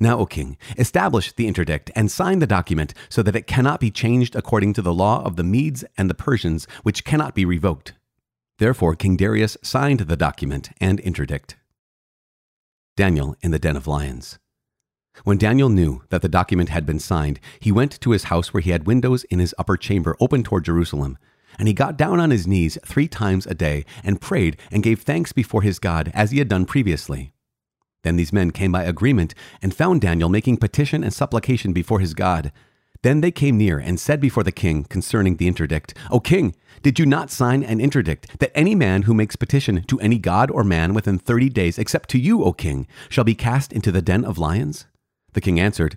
Now, 0.00 0.18
O 0.18 0.26
king, 0.26 0.56
establish 0.76 1.32
the 1.32 1.48
interdict 1.48 1.90
and 1.96 2.10
sign 2.10 2.38
the 2.38 2.46
document 2.46 2.94
so 3.08 3.22
that 3.22 3.34
it 3.34 3.48
cannot 3.48 3.80
be 3.80 3.90
changed 3.90 4.36
according 4.36 4.74
to 4.74 4.82
the 4.82 4.94
law 4.94 5.24
of 5.24 5.34
the 5.34 5.42
Medes 5.42 5.84
and 5.96 6.08
the 6.08 6.14
Persians, 6.14 6.68
which 6.84 7.04
cannot 7.04 7.34
be 7.34 7.44
revoked. 7.44 7.94
Therefore, 8.58 8.94
King 8.94 9.16
Darius 9.16 9.56
signed 9.62 10.00
the 10.00 10.16
document 10.16 10.70
and 10.80 11.00
interdict. 11.00 11.56
Daniel 12.98 13.36
in 13.42 13.52
the 13.52 13.60
den 13.60 13.76
of 13.76 13.86
lions. 13.86 14.40
When 15.22 15.38
Daniel 15.38 15.68
knew 15.68 16.02
that 16.08 16.20
the 16.20 16.28
document 16.28 16.70
had 16.70 16.84
been 16.84 16.98
signed, 16.98 17.38
he 17.60 17.70
went 17.70 18.00
to 18.00 18.10
his 18.10 18.24
house 18.24 18.52
where 18.52 18.60
he 18.60 18.72
had 18.72 18.88
windows 18.88 19.22
in 19.30 19.38
his 19.38 19.54
upper 19.56 19.76
chamber 19.76 20.16
open 20.18 20.42
toward 20.42 20.64
Jerusalem. 20.64 21.16
And 21.60 21.68
he 21.68 21.74
got 21.74 21.96
down 21.96 22.18
on 22.18 22.32
his 22.32 22.48
knees 22.48 22.76
three 22.84 23.06
times 23.06 23.46
a 23.46 23.54
day 23.54 23.84
and 24.02 24.20
prayed 24.20 24.56
and 24.72 24.82
gave 24.82 25.02
thanks 25.02 25.32
before 25.32 25.62
his 25.62 25.78
God 25.78 26.10
as 26.12 26.32
he 26.32 26.38
had 26.38 26.48
done 26.48 26.66
previously. 26.66 27.32
Then 28.02 28.16
these 28.16 28.32
men 28.32 28.50
came 28.50 28.72
by 28.72 28.82
agreement 28.82 29.32
and 29.62 29.72
found 29.72 30.00
Daniel 30.00 30.28
making 30.28 30.56
petition 30.56 31.04
and 31.04 31.14
supplication 31.14 31.72
before 31.72 32.00
his 32.00 32.14
God. 32.14 32.50
Then 33.02 33.20
they 33.20 33.30
came 33.30 33.56
near 33.56 33.78
and 33.78 34.00
said 34.00 34.20
before 34.20 34.42
the 34.42 34.52
king 34.52 34.84
concerning 34.84 35.36
the 35.36 35.46
interdict, 35.46 35.94
O 36.10 36.18
king, 36.18 36.56
did 36.82 36.98
you 36.98 37.06
not 37.06 37.30
sign 37.30 37.62
an 37.62 37.80
interdict 37.80 38.40
that 38.40 38.50
any 38.54 38.74
man 38.74 39.02
who 39.02 39.14
makes 39.14 39.36
petition 39.36 39.84
to 39.84 40.00
any 40.00 40.18
god 40.18 40.50
or 40.50 40.64
man 40.64 40.94
within 40.94 41.18
thirty 41.18 41.48
days, 41.48 41.78
except 41.78 42.08
to 42.10 42.18
you, 42.18 42.42
O 42.42 42.52
king, 42.52 42.88
shall 43.08 43.24
be 43.24 43.34
cast 43.34 43.72
into 43.72 43.92
the 43.92 44.02
den 44.02 44.24
of 44.24 44.38
lions? 44.38 44.86
The 45.32 45.40
king 45.40 45.60
answered, 45.60 45.96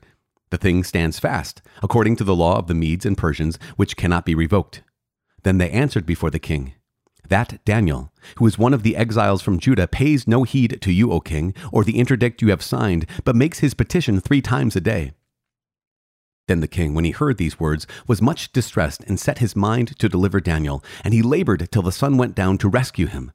The 0.51 0.57
thing 0.57 0.83
stands 0.83 1.17
fast, 1.17 1.61
according 1.81 2.17
to 2.17 2.23
the 2.23 2.35
law 2.35 2.59
of 2.59 2.67
the 2.67 2.75
Medes 2.75 3.05
and 3.05 3.17
Persians, 3.17 3.57
which 3.77 3.97
cannot 3.97 4.25
be 4.25 4.35
revoked. 4.35 4.83
Then 5.43 5.57
they 5.57 5.71
answered 5.71 6.05
before 6.05 6.29
the 6.29 6.39
king, 6.39 6.73
that 7.29 7.63
Daniel, 7.65 8.11
who 8.37 8.45
is 8.45 8.59
one 8.59 8.73
of 8.73 8.83
the 8.83 8.95
exiles 8.95 9.41
from 9.41 9.57
Judah, 9.57 9.87
pays 9.87 10.27
no 10.27 10.43
heed 10.43 10.79
to 10.81 10.91
you, 10.91 11.11
O 11.11 11.19
king, 11.19 11.55
or 11.71 11.83
the 11.83 11.97
interdict 11.97 12.41
you 12.41 12.49
have 12.49 12.61
signed, 12.61 13.07
but 13.23 13.35
makes 13.35 13.59
his 13.59 13.73
petition 13.73 14.19
three 14.19 14.41
times 14.41 14.75
a 14.75 14.81
day. 14.81 15.13
Then 16.47 16.59
the 16.59 16.67
king, 16.67 16.93
when 16.93 17.05
he 17.05 17.11
heard 17.11 17.37
these 17.37 17.59
words, 17.59 17.87
was 18.07 18.21
much 18.21 18.51
distressed 18.51 19.03
and 19.05 19.19
set 19.19 19.37
his 19.37 19.55
mind 19.55 19.97
to 19.99 20.09
deliver 20.09 20.39
Daniel, 20.39 20.83
and 21.03 21.13
he 21.13 21.21
labored 21.21 21.69
till 21.71 21.81
the 21.81 21.91
sun 21.91 22.17
went 22.17 22.35
down 22.35 22.57
to 22.59 22.69
rescue 22.69 23.07
him. 23.07 23.31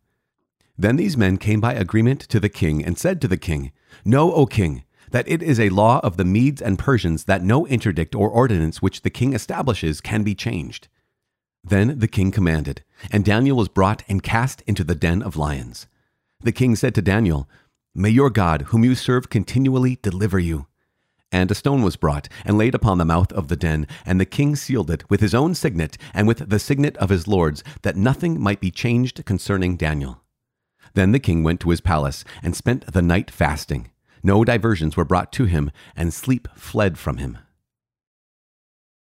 Then 0.78 0.96
these 0.96 1.16
men 1.16 1.38
came 1.38 1.60
by 1.60 1.74
agreement 1.74 2.20
to 2.22 2.38
the 2.38 2.48
king 2.48 2.84
and 2.84 2.98
said 2.98 3.20
to 3.20 3.28
the 3.28 3.38
king, 3.38 3.72
Know, 4.04 4.32
O 4.32 4.44
king, 4.44 4.84
that 5.10 5.28
it 5.28 5.42
is 5.42 5.58
a 5.58 5.70
law 5.70 6.00
of 6.02 6.16
the 6.16 6.24
Medes 6.24 6.60
and 6.60 6.78
Persians 6.78 7.24
that 7.24 7.42
no 7.42 7.66
interdict 7.66 8.14
or 8.14 8.28
ordinance 8.28 8.82
which 8.82 9.02
the 9.02 9.10
king 9.10 9.32
establishes 9.32 10.00
can 10.00 10.22
be 10.22 10.34
changed. 10.34 10.88
Then 11.64 11.98
the 11.98 12.08
king 12.08 12.30
commanded, 12.30 12.84
and 13.10 13.24
Daniel 13.24 13.56
was 13.56 13.68
brought 13.68 14.02
and 14.08 14.22
cast 14.22 14.62
into 14.62 14.84
the 14.84 14.94
den 14.94 15.22
of 15.22 15.36
lions. 15.36 15.86
The 16.40 16.52
king 16.52 16.76
said 16.76 16.94
to 16.96 17.02
Daniel, 17.02 17.48
May 17.94 18.10
your 18.10 18.30
God, 18.30 18.62
whom 18.62 18.84
you 18.84 18.94
serve 18.94 19.30
continually, 19.30 19.98
deliver 20.02 20.38
you. 20.38 20.66
And 21.32 21.50
a 21.50 21.54
stone 21.54 21.82
was 21.82 21.96
brought 21.96 22.28
and 22.44 22.56
laid 22.56 22.74
upon 22.74 22.98
the 22.98 23.04
mouth 23.04 23.32
of 23.32 23.48
the 23.48 23.56
den, 23.56 23.86
and 24.04 24.20
the 24.20 24.24
king 24.24 24.54
sealed 24.54 24.90
it 24.90 25.08
with 25.10 25.20
his 25.20 25.34
own 25.34 25.54
signet 25.54 25.98
and 26.14 26.28
with 26.28 26.48
the 26.48 26.58
signet 26.58 26.96
of 26.98 27.10
his 27.10 27.26
lords, 27.26 27.64
that 27.82 27.96
nothing 27.96 28.40
might 28.40 28.60
be 28.60 28.70
changed 28.70 29.24
concerning 29.24 29.76
Daniel. 29.76 30.22
Then 30.94 31.12
the 31.12 31.18
king 31.18 31.42
went 31.42 31.60
to 31.60 31.70
his 31.70 31.80
palace 31.80 32.24
and 32.42 32.56
spent 32.56 32.92
the 32.92 33.02
night 33.02 33.30
fasting. 33.30 33.90
No 34.22 34.44
diversions 34.44 34.96
were 34.96 35.04
brought 35.04 35.32
to 35.32 35.44
him, 35.44 35.70
and 35.94 36.14
sleep 36.14 36.48
fled 36.56 36.98
from 36.98 37.18
him. 37.18 37.38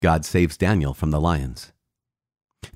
God 0.02 0.24
saves 0.24 0.56
Daniel 0.56 0.94
from 0.94 1.10
the 1.10 1.20
lions. 1.20 1.72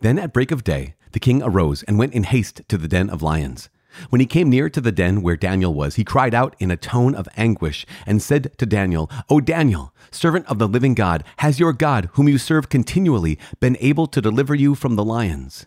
Then 0.01 0.19
at 0.19 0.33
break 0.33 0.51
of 0.51 0.65
day, 0.65 0.95
the 1.13 1.21
king 1.21 1.43
arose 1.43 1.83
and 1.85 1.99
went 1.99 2.15
in 2.15 2.25
haste 2.25 2.63
to 2.69 2.79
the 2.79 2.89
den 2.89 3.11
of 3.11 3.23
lions. 3.23 3.69
When 4.11 4.21
he 4.21 4.27
came 4.27 4.51
near 4.51 4.71
to 4.71 4.81
the 4.81 4.93
den 4.93 5.23
where 5.23 5.37
Daniel 5.37 5.75
was, 5.75 5.97
he 5.97 6.05
cried 6.05 6.35
out 6.35 6.57
in 6.59 6.71
a 6.71 6.77
tone 6.77 7.15
of 7.15 7.29
anguish 7.37 7.87
and 8.07 8.23
said 8.23 8.57
to 8.59 8.67
Daniel, 8.67 9.11
O 9.29 9.41
Daniel, 9.41 9.95
servant 10.11 10.47
of 10.47 10.59
the 10.59 10.69
living 10.69 10.95
God, 10.95 11.25
has 11.39 11.61
your 11.61 11.73
God, 11.73 12.09
whom 12.13 12.29
you 12.29 12.39
serve 12.39 12.69
continually, 12.69 13.39
been 13.61 13.77
able 13.81 14.07
to 14.07 14.21
deliver 14.21 14.55
you 14.55 14.75
from 14.75 14.97
the 14.97 15.05
lions? 15.05 15.67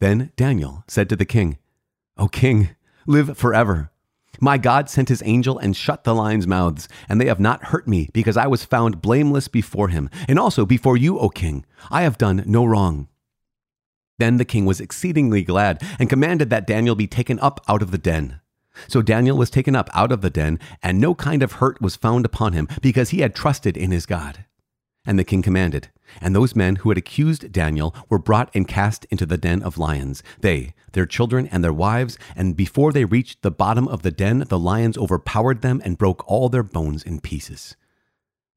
Then 0.00 0.32
Daniel 0.36 0.84
said 0.88 1.08
to 1.10 1.16
the 1.16 1.24
king, 1.24 1.58
O 2.16 2.28
king, 2.28 2.70
live 3.06 3.36
forever. 3.36 3.90
My 4.40 4.56
God 4.56 4.88
sent 4.88 5.10
his 5.10 5.22
angel 5.26 5.58
and 5.58 5.76
shut 5.76 6.04
the 6.04 6.14
lions' 6.14 6.46
mouths, 6.46 6.88
and 7.08 7.20
they 7.20 7.26
have 7.26 7.40
not 7.40 7.64
hurt 7.64 7.86
me, 7.86 8.08
because 8.14 8.38
I 8.38 8.46
was 8.46 8.64
found 8.64 9.02
blameless 9.02 9.48
before 9.48 9.88
him, 9.88 10.08
and 10.26 10.38
also 10.38 10.64
before 10.64 10.96
you, 10.96 11.18
O 11.18 11.28
king. 11.28 11.66
I 11.90 12.02
have 12.02 12.16
done 12.16 12.42
no 12.46 12.64
wrong. 12.64 13.08
Then 14.20 14.36
the 14.36 14.44
king 14.44 14.66
was 14.66 14.82
exceedingly 14.82 15.42
glad 15.42 15.82
and 15.98 16.10
commanded 16.10 16.50
that 16.50 16.66
Daniel 16.66 16.94
be 16.94 17.06
taken 17.06 17.40
up 17.40 17.58
out 17.66 17.80
of 17.80 17.90
the 17.90 17.96
den. 17.96 18.38
So 18.86 19.00
Daniel 19.00 19.38
was 19.38 19.48
taken 19.48 19.74
up 19.74 19.88
out 19.94 20.12
of 20.12 20.20
the 20.20 20.28
den, 20.28 20.58
and 20.82 21.00
no 21.00 21.14
kind 21.14 21.42
of 21.42 21.52
hurt 21.52 21.80
was 21.80 21.96
found 21.96 22.26
upon 22.26 22.52
him, 22.52 22.68
because 22.82 23.10
he 23.10 23.20
had 23.20 23.34
trusted 23.34 23.78
in 23.78 23.92
his 23.92 24.04
God. 24.04 24.44
And 25.06 25.18
the 25.18 25.24
king 25.24 25.40
commanded, 25.40 25.88
and 26.20 26.36
those 26.36 26.54
men 26.54 26.76
who 26.76 26.90
had 26.90 26.98
accused 26.98 27.50
Daniel 27.50 27.94
were 28.10 28.18
brought 28.18 28.50
and 28.54 28.68
cast 28.68 29.06
into 29.06 29.24
the 29.24 29.38
den 29.38 29.62
of 29.62 29.78
lions, 29.78 30.22
they, 30.40 30.74
their 30.92 31.06
children, 31.06 31.46
and 31.46 31.64
their 31.64 31.72
wives, 31.72 32.18
and 32.36 32.54
before 32.54 32.92
they 32.92 33.06
reached 33.06 33.40
the 33.40 33.50
bottom 33.50 33.88
of 33.88 34.02
the 34.02 34.10
den, 34.10 34.44
the 34.48 34.58
lions 34.58 34.98
overpowered 34.98 35.62
them 35.62 35.80
and 35.82 35.96
broke 35.96 36.22
all 36.30 36.50
their 36.50 36.62
bones 36.62 37.02
in 37.02 37.20
pieces. 37.20 37.74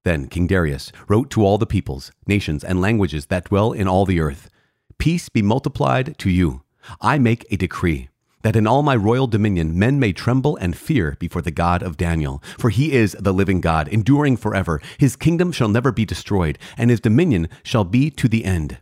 Then 0.04 0.28
King 0.28 0.46
Darius 0.46 0.92
wrote 1.08 1.30
to 1.30 1.46
all 1.46 1.58
the 1.58 1.66
peoples, 1.66 2.12
nations, 2.28 2.66
and 2.66 2.82
languages 2.82 3.28
that 3.28 3.46
dwell 3.46 3.72
in 3.72 3.88
all 3.88 4.06
the 4.06 4.20
earth 4.20 4.50
Peace 4.98 5.30
be 5.30 5.42
multiplied 5.42 6.18
to 6.20 6.30
you. 6.30 6.62
I 7.02 7.18
make 7.18 7.46
a 7.52 7.58
decree 7.58 8.10
that 8.44 8.56
in 8.56 8.68
all 8.68 8.84
my 8.84 8.96
royal 8.96 9.28
dominion 9.28 9.78
men 9.80 10.00
may 10.00 10.14
tremble 10.14 10.56
and 10.58 10.78
fear 10.78 11.16
before 11.20 11.42
the 11.42 11.52
God 11.52 11.82
of 11.82 11.98
Daniel. 11.98 12.44
For 12.60 12.70
he 12.70 12.94
is 12.94 13.16
the 13.20 13.34
living 13.34 13.62
God, 13.62 13.88
enduring 13.88 14.38
forever. 14.38 14.82
His 14.98 15.16
kingdom 15.16 15.52
shall 15.52 15.70
never 15.70 15.92
be 15.92 16.06
destroyed, 16.06 16.60
and 16.78 16.90
his 16.90 17.00
dominion 17.00 17.50
shall 17.64 17.86
be 17.86 18.10
to 18.12 18.28
the 18.28 18.46
end. 18.46 18.78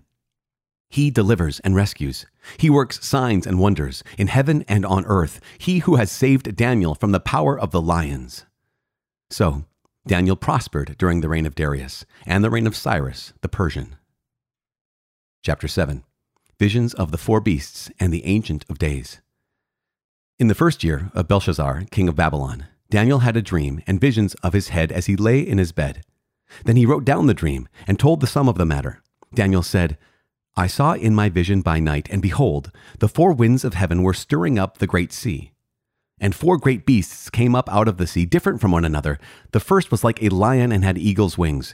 He 0.89 1.09
delivers 1.09 1.61
and 1.61 1.73
rescues. 1.73 2.25
He 2.57 2.69
works 2.69 3.05
signs 3.05 3.47
and 3.47 3.59
wonders 3.59 4.03
in 4.17 4.27
heaven 4.27 4.65
and 4.67 4.85
on 4.85 5.05
earth. 5.05 5.39
He 5.57 5.79
who 5.79 5.95
has 5.95 6.11
saved 6.11 6.55
Daniel 6.57 6.95
from 6.95 7.13
the 7.13 7.21
power 7.21 7.57
of 7.57 7.71
the 7.71 7.81
lions. 7.81 8.45
So 9.29 9.63
Daniel 10.05 10.35
prospered 10.35 10.97
during 10.97 11.21
the 11.21 11.29
reign 11.29 11.45
of 11.45 11.55
Darius 11.55 12.05
and 12.25 12.43
the 12.43 12.49
reign 12.49 12.67
of 12.67 12.75
Cyrus 12.75 13.31
the 13.41 13.47
Persian. 13.47 13.95
Chapter 15.43 15.67
7 15.67 16.03
Visions 16.59 16.93
of 16.93 17.09
the 17.09 17.17
Four 17.17 17.41
Beasts 17.41 17.89
and 17.99 18.13
the 18.13 18.23
Ancient 18.25 18.63
of 18.69 18.77
Days. 18.77 19.21
In 20.37 20.49
the 20.49 20.53
first 20.53 20.83
year 20.83 21.09
of 21.15 21.27
Belshazzar, 21.27 21.85
king 21.89 22.07
of 22.07 22.15
Babylon, 22.15 22.67
Daniel 22.91 23.19
had 23.19 23.35
a 23.35 23.41
dream 23.41 23.81
and 23.87 23.99
visions 23.99 24.35
of 24.43 24.53
his 24.53 24.67
head 24.67 24.91
as 24.91 25.07
he 25.07 25.15
lay 25.15 25.39
in 25.39 25.57
his 25.57 25.71
bed. 25.71 26.03
Then 26.65 26.75
he 26.75 26.85
wrote 26.85 27.05
down 27.05 27.25
the 27.25 27.33
dream 27.33 27.67
and 27.87 27.97
told 27.97 28.19
the 28.19 28.27
sum 28.27 28.47
of 28.47 28.59
the 28.59 28.67
matter. 28.67 29.01
Daniel 29.33 29.63
said, 29.63 29.97
I 30.55 30.67
saw 30.67 30.93
in 30.93 31.15
my 31.15 31.27
vision 31.27 31.61
by 31.61 31.79
night, 31.79 32.07
and 32.11 32.21
behold, 32.21 32.71
the 32.99 33.09
four 33.09 33.33
winds 33.33 33.65
of 33.65 33.73
heaven 33.73 34.03
were 34.03 34.13
stirring 34.13 34.59
up 34.59 34.77
the 34.77 34.85
great 34.85 35.11
sea. 35.11 35.53
And 36.19 36.35
four 36.35 36.59
great 36.59 36.85
beasts 36.85 37.31
came 37.31 37.55
up 37.55 37.67
out 37.67 37.87
of 37.87 37.97
the 37.97 38.05
sea, 38.05 38.27
different 38.27 38.61
from 38.61 38.71
one 38.71 38.85
another. 38.85 39.17
The 39.53 39.59
first 39.59 39.89
was 39.89 40.03
like 40.03 40.21
a 40.21 40.29
lion 40.29 40.71
and 40.71 40.83
had 40.83 40.99
eagle's 40.99 41.35
wings. 41.35 41.73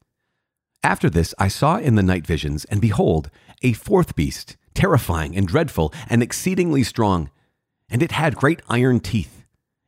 After 0.83 1.09
this, 1.09 1.35
I 1.37 1.47
saw 1.47 1.77
in 1.77 1.95
the 1.95 2.03
night 2.03 2.25
visions, 2.25 2.65
and 2.65 2.81
behold, 2.81 3.29
a 3.61 3.73
fourth 3.73 4.15
beast, 4.15 4.57
terrifying 4.73 5.35
and 5.37 5.47
dreadful 5.47 5.93
and 6.09 6.23
exceedingly 6.23 6.83
strong, 6.83 7.29
and 7.89 8.01
it 8.01 8.13
had 8.13 8.35
great 8.35 8.61
iron 8.67 8.99
teeth. 8.99 9.45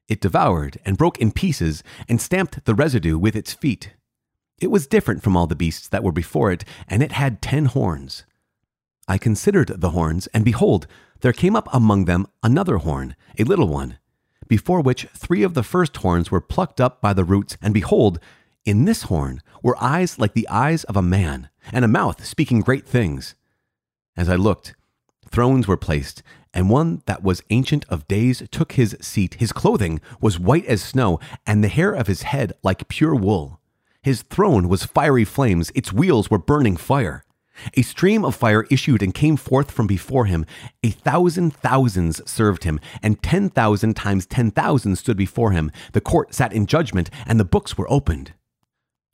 It 0.08 0.22
devoured 0.22 0.80
and 0.86 0.98
broke 0.98 1.18
in 1.18 1.32
pieces 1.32 1.84
and 2.08 2.22
stamped 2.22 2.66
the 2.66 2.76
residue 2.76 3.18
with 3.18 3.36
its 3.36 3.54
feet. 3.54 3.94
It 4.60 4.70
was 4.70 4.86
different 4.86 5.24
from 5.24 5.36
all 5.36 5.48
the 5.48 5.56
beasts 5.56 5.88
that 5.88 6.04
were 6.04 6.12
before 6.12 6.52
it, 6.52 6.64
and 6.88 7.02
it 7.02 7.14
had 7.14 7.42
ten 7.42 7.66
horns. 7.66 8.24
I 9.08 9.18
considered 9.18 9.82
the 9.82 9.92
horns, 9.92 10.28
and 10.28 10.46
behold, 10.46 10.86
there 11.22 11.34
came 11.34 11.56
up 11.56 11.68
among 11.74 12.06
them 12.06 12.28
another 12.44 12.78
horn, 12.78 13.16
a 13.40 13.44
little 13.44 13.68
one, 13.68 13.98
before 14.48 14.82
which 14.82 15.08
three 15.16 15.42
of 15.42 15.56
the 15.56 15.64
first 15.64 15.98
horns 15.98 16.30
were 16.30 16.40
plucked 16.40 16.80
up 16.80 17.02
by 17.02 17.14
the 17.14 17.24
roots, 17.24 17.58
and 17.62 17.74
behold, 17.74 18.20
in 18.65 18.86
this 18.86 19.03
horn 19.03 19.41
were 19.62 19.82
eyes 19.82 20.20
like 20.20 20.34
the 20.34 20.48
eyes 20.50 20.84
of 20.86 20.96
a 20.96 21.01
man, 21.01 21.50
and 21.72 21.84
a 21.84 21.88
mouth 21.88 22.25
speaking 22.25 22.62
great 22.62 22.88
things. 22.88 23.36
As 24.15 24.29
I 24.29 24.36
looked, 24.36 24.75
thrones 25.29 25.67
were 25.67 25.77
placed, 25.77 26.24
and 26.53 26.70
one 26.70 27.01
that 27.05 27.24
was 27.24 27.43
ancient 27.50 27.86
of 27.89 28.08
days 28.08 28.43
took 28.51 28.74
his 28.74 28.96
seat. 29.01 29.36
His 29.36 29.51
clothing 29.51 30.00
was 30.22 30.39
white 30.39 30.65
as 30.65 30.82
snow, 30.82 31.20
and 31.46 31.63
the 31.63 31.67
hair 31.67 31.91
of 31.91 32.08
his 32.08 32.24
head 32.24 32.53
like 32.63 32.88
pure 32.88 33.15
wool. 33.15 33.60
His 34.01 34.22
throne 34.22 34.70
was 34.70 34.86
fiery 34.86 35.25
flames, 35.25 35.72
its 35.74 35.91
wheels 35.91 36.29
were 36.29 36.38
burning 36.38 36.77
fire. 36.77 37.24
A 37.75 37.84
stream 37.84 38.25
of 38.25 38.36
fire 38.36 38.65
issued 38.72 39.03
and 39.03 39.13
came 39.13 39.38
forth 39.38 39.72
from 39.72 39.88
before 39.88 40.25
him. 40.25 40.46
A 40.84 40.89
thousand 40.89 41.53
thousands 41.53 42.22
served 42.29 42.63
him, 42.63 42.79
and 43.01 43.22
ten 43.22 43.50
thousand 43.50 43.96
times 43.96 44.25
ten 44.25 44.51
thousand 44.51 44.98
stood 44.98 45.17
before 45.17 45.51
him. 45.51 45.72
The 45.93 46.01
court 46.01 46.34
sat 46.34 46.51
in 46.51 46.65
judgment, 46.65 47.10
and 47.25 47.39
the 47.39 47.46
books 47.46 47.77
were 47.77 47.89
opened. 47.91 48.34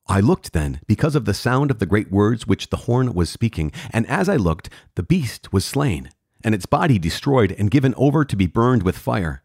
I 0.10 0.22
looked 0.22 0.54
then, 0.54 0.82
because 0.88 1.16
of 1.16 1.26
the 1.26 1.36
sound 1.36 1.70
of 1.70 1.78
the 1.78 1.86
great 1.86 2.12
words 2.12 2.48
which 2.48 2.72
the 2.72 2.78
horn 2.78 3.14
was 3.14 3.30
speaking, 3.30 3.72
and 3.92 4.08
as 4.08 4.28
I 4.28 4.38
looked, 4.38 4.68
the 4.96 5.04
beast 5.04 5.54
was 5.54 5.64
slain, 5.64 6.10
and 6.44 6.56
its 6.56 6.66
body 6.66 6.98
destroyed 6.98 7.56
and 7.60 7.70
given 7.70 7.94
over 7.96 8.26
to 8.26 8.36
be 8.36 8.48
burned 8.48 8.82
with 8.82 8.98
fire. 8.98 9.44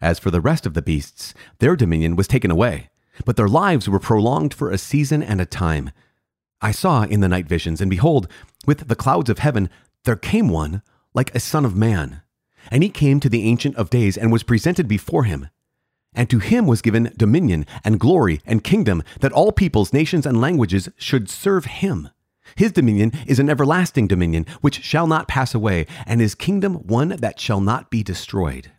As 0.00 0.20
for 0.20 0.30
the 0.30 0.40
rest 0.40 0.64
of 0.64 0.74
the 0.74 0.82
beasts, 0.82 1.34
their 1.58 1.74
dominion 1.74 2.14
was 2.14 2.28
taken 2.28 2.52
away, 2.52 2.88
but 3.24 3.34
their 3.34 3.48
lives 3.48 3.88
were 3.88 3.98
prolonged 3.98 4.54
for 4.54 4.70
a 4.70 4.78
season 4.78 5.24
and 5.24 5.40
a 5.40 5.46
time. 5.46 5.90
I 6.60 6.70
saw 6.70 7.02
in 7.02 7.18
the 7.18 7.28
night 7.28 7.48
visions, 7.48 7.80
and 7.80 7.90
behold, 7.90 8.28
with 8.64 8.86
the 8.86 8.94
clouds 8.94 9.28
of 9.28 9.40
heaven, 9.40 9.68
there 10.04 10.14
came 10.14 10.48
one 10.48 10.82
like 11.14 11.34
a 11.34 11.40
son 11.40 11.64
of 11.64 11.74
man. 11.74 12.22
And 12.70 12.84
he 12.84 12.90
came 12.90 13.18
to 13.20 13.28
the 13.28 13.42
Ancient 13.42 13.74
of 13.74 13.90
Days 13.90 14.16
and 14.16 14.30
was 14.30 14.44
presented 14.44 14.86
before 14.86 15.24
him 15.24 15.48
and 16.16 16.28
to 16.30 16.40
him 16.40 16.66
was 16.66 16.82
given 16.82 17.12
dominion 17.16 17.66
and 17.84 18.00
glory 18.00 18.40
and 18.44 18.64
kingdom 18.64 19.04
that 19.20 19.32
all 19.32 19.52
peoples, 19.52 19.92
nations, 19.92 20.26
and 20.26 20.40
languages 20.40 20.88
should 20.96 21.30
serve 21.30 21.66
him. 21.66 22.08
His 22.56 22.72
dominion 22.72 23.12
is 23.26 23.38
an 23.38 23.50
everlasting 23.50 24.06
dominion 24.06 24.46
which 24.60 24.82
shall 24.82 25.06
not 25.06 25.28
pass 25.28 25.54
away, 25.54 25.86
and 26.06 26.20
his 26.20 26.34
kingdom 26.34 26.74
one 26.74 27.10
that 27.10 27.38
shall 27.38 27.60
not 27.60 27.90
be 27.90 28.02
destroyed. 28.02 28.72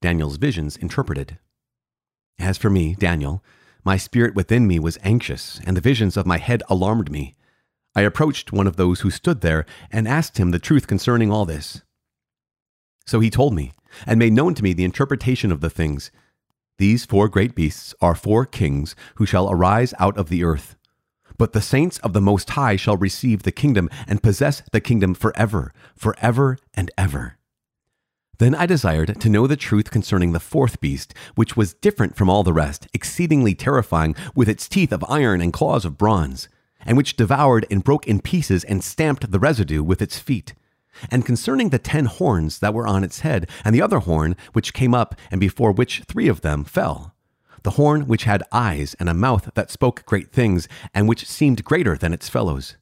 Daniel's 0.00 0.38
visions 0.38 0.76
interpreted. 0.76 1.38
As 2.38 2.56
for 2.56 2.70
me, 2.70 2.94
Daniel, 2.94 3.44
my 3.84 3.96
spirit 3.96 4.34
within 4.34 4.66
me 4.66 4.78
was 4.78 4.98
anxious, 5.02 5.60
and 5.66 5.76
the 5.76 5.82
visions 5.82 6.16
of 6.16 6.26
my 6.26 6.38
head 6.38 6.62
alarmed 6.68 7.10
me. 7.10 7.36
I 7.94 8.02
approached 8.02 8.52
one 8.52 8.66
of 8.66 8.76
those 8.76 9.00
who 9.00 9.10
stood 9.10 9.40
there 9.40 9.66
and 9.90 10.08
asked 10.08 10.38
him 10.38 10.52
the 10.52 10.58
truth 10.58 10.86
concerning 10.86 11.30
all 11.30 11.44
this. 11.44 11.82
So 13.06 13.20
he 13.20 13.28
told 13.28 13.54
me, 13.54 13.72
and 14.06 14.18
made 14.18 14.32
known 14.32 14.54
to 14.54 14.62
me 14.62 14.72
the 14.72 14.84
interpretation 14.84 15.52
of 15.52 15.60
the 15.60 15.70
things. 15.70 16.10
These 16.78 17.04
four 17.04 17.28
great 17.28 17.54
beasts 17.54 17.94
are 18.00 18.14
four 18.14 18.46
kings 18.46 18.96
who 19.16 19.26
shall 19.26 19.50
arise 19.50 19.92
out 19.98 20.16
of 20.16 20.28
the 20.28 20.44
earth. 20.44 20.76
But 21.36 21.52
the 21.52 21.60
saints 21.60 21.98
of 21.98 22.12
the 22.12 22.20
Most 22.20 22.50
High 22.50 22.76
shall 22.76 22.96
receive 22.96 23.42
the 23.42 23.52
kingdom 23.52 23.88
and 24.06 24.22
possess 24.22 24.62
the 24.72 24.80
kingdom 24.80 25.14
forever, 25.14 25.72
forever 25.94 26.58
and 26.74 26.90
ever. 26.96 27.38
Then 28.38 28.54
I 28.54 28.64
desired 28.64 29.20
to 29.20 29.28
know 29.28 29.46
the 29.46 29.56
truth 29.56 29.90
concerning 29.90 30.32
the 30.32 30.40
fourth 30.40 30.80
beast, 30.80 31.12
which 31.34 31.58
was 31.58 31.74
different 31.74 32.16
from 32.16 32.30
all 32.30 32.42
the 32.42 32.54
rest, 32.54 32.88
exceedingly 32.94 33.54
terrifying, 33.54 34.16
with 34.34 34.48
its 34.48 34.66
teeth 34.66 34.92
of 34.92 35.04
iron 35.08 35.42
and 35.42 35.52
claws 35.52 35.84
of 35.84 35.98
bronze, 35.98 36.48
and 36.86 36.96
which 36.96 37.16
devoured 37.16 37.66
and 37.70 37.84
broke 37.84 38.06
in 38.06 38.22
pieces 38.22 38.64
and 38.64 38.82
stamped 38.82 39.30
the 39.30 39.38
residue 39.38 39.82
with 39.82 40.00
its 40.00 40.18
feet. 40.18 40.54
And 41.10 41.24
concerning 41.24 41.68
the 41.68 41.78
ten 41.78 42.06
horns 42.06 42.58
that 42.58 42.74
were 42.74 42.86
on 42.86 43.04
its 43.04 43.20
head, 43.20 43.48
and 43.64 43.74
the 43.74 43.82
other 43.82 44.00
horn 44.00 44.36
which 44.52 44.74
came 44.74 44.94
up, 44.94 45.14
and 45.30 45.40
before 45.40 45.72
which 45.72 46.02
three 46.08 46.28
of 46.28 46.40
them 46.40 46.64
fell. 46.64 47.14
The 47.62 47.72
horn 47.72 48.06
which 48.06 48.24
had 48.24 48.42
eyes 48.52 48.94
and 48.98 49.08
a 49.08 49.14
mouth 49.14 49.50
that 49.54 49.70
spoke 49.70 50.04
great 50.06 50.32
things, 50.32 50.66
and 50.94 51.08
which 51.08 51.26
seemed 51.26 51.64
greater 51.64 51.96
than 51.96 52.12
its 52.12 52.28
fellows. 52.28 52.76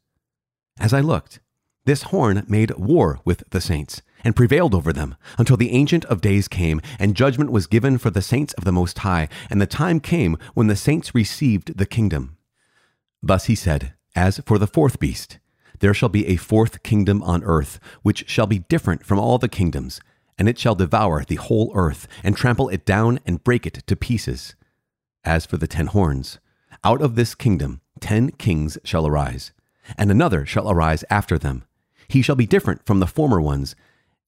As 0.79 0.95
I 0.95 1.01
looked, 1.01 1.41
this 1.85 2.05
horn 2.05 2.45
made 2.47 2.71
war 2.77 3.21
with 3.25 3.45
the 3.51 3.61
saints 3.61 4.03
and 4.25 4.37
prevailed 4.37 4.75
over 4.75 4.93
them 4.93 5.17
until 5.39 5.57
the 5.57 5.71
Ancient 5.71 6.05
of 6.07 6.21
Days 6.21 6.49
came, 6.49 6.81
and 6.99 7.17
judgment 7.17 7.51
was 7.51 7.67
given 7.67 7.99
for 7.99 8.11
the 8.11 8.23
saints 8.23 8.53
of 8.55 8.65
the 8.65 8.73
Most 8.73 8.99
High, 8.99 9.29
and 9.49 9.61
the 9.61 9.67
time 9.67 10.01
came 10.01 10.37
when 10.55 10.67
the 10.67 10.77
saints 10.77 11.15
received 11.15 11.79
the 11.79 11.87
kingdom. 11.87 12.37
Thus 13.23 13.47
he 13.47 13.55
said, 13.55 13.95
As 14.15 14.41
for 14.45 14.59
the 14.59 14.67
fourth 14.67 15.01
beast, 15.01 15.39
there 15.81 15.95
shall 15.95 16.09
be 16.09 16.27
a 16.27 16.37
fourth 16.37 16.83
kingdom 16.83 17.23
on 17.23 17.45
earth, 17.45 17.79
which 18.03 18.29
shall 18.29 18.47
be 18.47 18.61
different 18.61 19.05
from 19.05 19.19
all 19.19 19.39
the 19.39 19.49
kingdoms, 19.49 20.01
and 20.39 20.49
it 20.49 20.59
shall 20.59 20.75
devour 20.75 21.25
the 21.25 21.37
whole 21.37 21.73
earth, 21.75 22.07
and 22.23 22.37
trample 22.37 22.69
it 22.69 22.85
down 22.85 23.19
and 23.27 23.45
break 23.45 23.67
it 23.67 23.83
to 23.87 23.97
pieces. 23.97 24.55
As 25.25 25.47
for 25.47 25.57
the 25.57 25.67
ten 25.67 25.89
horns, 25.89 26.39
out 26.85 27.03
of 27.03 27.15
this 27.15 27.35
kingdom 27.35 27.81
ten 28.01 28.31
kings 28.31 28.79
shall 28.85 29.07
arise, 29.07 29.53
and 29.97 30.11
another 30.11 30.47
shall 30.47 30.71
arise 30.71 31.05
after 31.11 31.39
them. 31.39 31.65
He 32.09 32.23
shall 32.23 32.37
be 32.37 32.47
different 32.47 32.87
from 32.87 33.01
the 33.01 33.07
former 33.07 33.41
ones, 33.41 33.75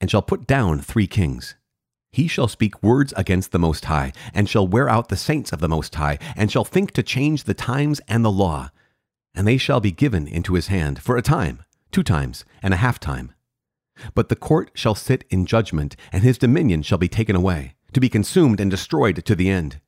and 0.01 0.11
shall 0.11 0.23
put 0.23 0.47
down 0.47 0.81
three 0.81 1.07
kings. 1.07 1.55
He 2.13 2.27
shall 2.27 2.49
speak 2.49 2.83
words 2.83 3.15
against 3.17 3.53
the 3.53 3.59
Most 3.59 3.85
High, 3.85 4.13
and 4.35 4.49
shall 4.49 4.67
wear 4.67 4.89
out 4.89 5.09
the 5.09 5.17
saints 5.17 5.53
of 5.53 5.61
the 5.61 5.69
Most 5.69 5.95
High, 5.95 6.19
and 6.37 6.51
shall 6.51 6.65
think 6.65 6.91
to 6.93 7.03
change 7.05 7.45
the 7.45 7.55
times 7.55 8.01
and 8.09 8.25
the 8.25 8.33
law. 8.33 8.71
And 9.35 9.47
they 9.47 9.57
shall 9.57 9.81
be 9.81 9.93
given 9.93 10.27
into 10.27 10.55
his 10.55 10.69
hand 10.69 11.03
for 11.03 11.17
a 11.17 11.23
time, 11.23 11.65
two 11.91 12.03
times, 12.03 12.45
and 12.63 12.75
a 12.75 12.79
half 12.79 12.99
time. 12.99 13.33
But 14.15 14.29
the 14.29 14.37
court 14.37 14.71
shall 14.75 14.95
sit 14.95 15.25
in 15.31 15.47
judgment, 15.47 15.97
and 16.13 16.23
his 16.23 16.39
dominion 16.39 16.83
shall 16.83 16.99
be 16.99 17.09
taken 17.09 17.37
away, 17.37 17.75
to 17.93 18.01
be 18.01 18.09
consumed 18.09 18.61
and 18.61 18.71
destroyed 18.71 19.25
to 19.25 19.35
the 19.35 19.51
end. 19.51 19.81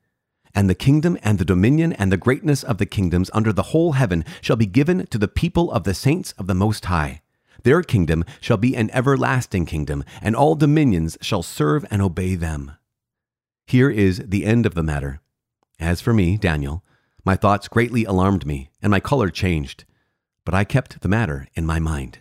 And 0.55 0.69
the 0.69 0.75
kingdom 0.75 1.19
and 1.23 1.39
the 1.39 1.45
dominion 1.45 1.93
and 1.95 2.13
the 2.13 2.17
greatness 2.17 2.63
of 2.63 2.79
the 2.79 2.87
kingdoms 2.87 3.31
under 3.33 3.53
the 3.53 3.71
whole 3.73 3.93
heaven 3.93 4.25
shall 4.41 4.57
be 4.57 4.67
given 4.67 5.07
to 5.07 5.19
the 5.19 5.29
people 5.29 5.73
of 5.73 5.85
the 5.85 5.95
saints 5.95 6.33
of 6.33 6.47
the 6.47 6.55
Most 6.55 6.85
High 6.87 7.23
their 7.63 7.83
kingdom 7.83 8.25
shall 8.41 8.57
be 8.57 8.77
an 8.77 8.91
everlasting 8.93 9.67
kingdom, 9.67 10.05
and 10.21 10.35
all 10.35 10.55
dominions 10.55 11.17
shall 11.21 11.43
serve 11.43 11.85
and 11.91 12.03
obey 12.03 12.35
them. 12.35 12.73
Here 13.67 13.91
is 13.91 14.23
the 14.27 14.45
end 14.45 14.67
of 14.67 14.75
the 14.75 14.83
matter. 14.83 15.21
As 15.79 16.01
for 16.01 16.13
me, 16.13 16.37
Daniel, 16.37 16.85
my 17.25 17.37
thoughts 17.37 17.69
greatly 17.69 18.05
alarmed 18.05 18.45
me, 18.45 18.71
and 18.81 18.91
my 18.91 19.01
color 19.01 19.31
changed, 19.31 19.85
but 20.45 20.55
I 20.55 20.65
kept 20.65 21.01
the 21.01 21.09
matter 21.09 21.47
in 21.55 21.65
my 21.65 21.79
mind. 21.79 22.19